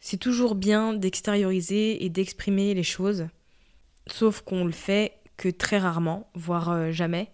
C'est 0.00 0.16
toujours 0.16 0.54
bien 0.54 0.94
d'extérioriser 0.94 2.04
et 2.04 2.08
d'exprimer 2.08 2.72
les 2.72 2.82
choses, 2.82 3.26
sauf 4.06 4.40
qu'on 4.40 4.64
le 4.64 4.72
fait 4.72 5.19
très 5.48 5.78
rarement, 5.78 6.28
voire 6.34 6.70
euh, 6.70 6.90
jamais. 6.90 7.30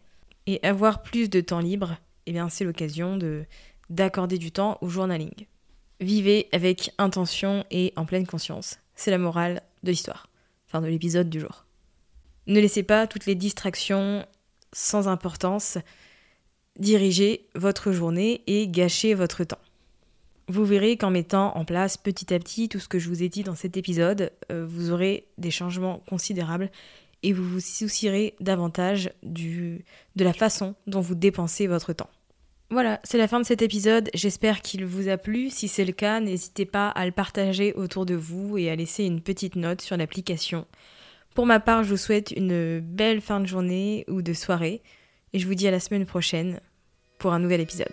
Et 0.47 0.65
avoir 0.65 1.03
plus 1.03 1.29
de 1.29 1.41
temps 1.41 1.59
libre, 1.59 1.97
eh 2.27 2.33
bien 2.33 2.49
c'est 2.49 2.65
l'occasion 2.65 3.17
de 3.17 3.45
d'accorder 3.91 4.39
du 4.39 4.53
temps 4.53 4.79
au 4.81 4.89
journaling. 4.89 5.47
Vivez 6.01 6.49
avec 6.53 6.93
intention 6.99 7.65
et 7.71 7.93
en 7.97 8.05
pleine 8.05 8.27
conscience. 8.27 8.79
C'est 8.95 9.11
la 9.11 9.19
morale 9.19 9.63
de 9.83 9.91
l'histoire, 9.91 10.29
enfin 10.67 10.81
de 10.81 10.89
l'épisode 10.89 11.31
du 11.31 11.41
jour. 11.41 11.65
Ne 12.47 12.61
laissez 12.61 12.83
pas 12.83 13.07
toutes 13.07 13.27
les 13.27 13.35
distractions 13.35 14.25
sans 14.73 15.09
importance 15.09 15.79
diriger 16.79 17.49
votre 17.55 17.93
journée 17.93 18.43
et 18.47 18.69
gâcher 18.69 19.15
votre 19.15 19.45
temps. 19.45 19.59
Vous 20.49 20.65
verrez 20.65 20.97
qu'en 20.97 21.11
mettant 21.11 21.57
en 21.57 21.65
place 21.65 21.97
petit 21.97 22.33
à 22.33 22.39
petit 22.39 22.69
tout 22.69 22.79
ce 22.79 22.89
que 22.89 22.99
je 22.99 23.09
vous 23.09 23.23
ai 23.23 23.29
dit 23.29 23.43
dans 23.43 23.57
cet 23.57 23.77
épisode, 23.77 24.31
euh, 24.53 24.65
vous 24.65 24.93
aurez 24.93 25.27
des 25.39 25.51
changements 25.51 26.03
considérables 26.09 26.71
et 27.27 27.33
vous 27.33 27.43
vous 27.43 27.61
soucierez 27.61 28.37
davantage 28.39 29.11
du, 29.25 29.85
de 30.15 30.23
la 30.23 30.33
façon 30.33 30.77
dont 30.87 31.01
vous 31.01 31.17
dépensez 31.17 31.67
votre 31.67 31.93
temps. 31.93 32.09
Voilà, 32.71 33.01
c'est 33.03 33.19
la 33.19 33.27
fin 33.27 33.41
de 33.41 33.45
cet 33.45 33.63
épisode. 33.63 34.11
J'espère 34.15 34.63
qu'il 34.63 34.87
vous 34.87 35.09
a 35.09 35.17
plu. 35.17 35.51
Si 35.51 35.67
c'est 35.67 35.85
le 35.85 35.93
cas, 35.93 36.21
n'hésitez 36.21 36.67
pas 36.67 36.89
à 36.89 37.05
le 37.05 37.11
partager 37.11 37.75
autour 37.75 38.07
de 38.07 38.15
vous 38.15 38.59
et 38.59 38.71
à 38.71 38.77
laisser 38.77 39.03
une 39.03 39.21
petite 39.21 39.57
note 39.57 39.81
sur 39.81 39.97
l'application. 39.97 40.67
Pour 41.35 41.47
ma 41.47 41.59
part, 41.59 41.83
je 41.83 41.91
vous 41.91 41.97
souhaite 41.97 42.31
une 42.31 42.79
belle 42.79 43.21
fin 43.21 43.41
de 43.41 43.47
journée 43.47 44.05
ou 44.07 44.23
de 44.23 44.33
soirée 44.33 44.81
et 45.33 45.41
je 45.41 45.49
vous 45.49 45.57
dis 45.57 45.67
à 45.67 45.73
la 45.73 45.81
semaine 45.81 46.07
prochaine 46.07 46.61
pour 47.19 47.33
un 47.33 47.41
nouvel 47.41 47.61
épisode. 47.61 47.93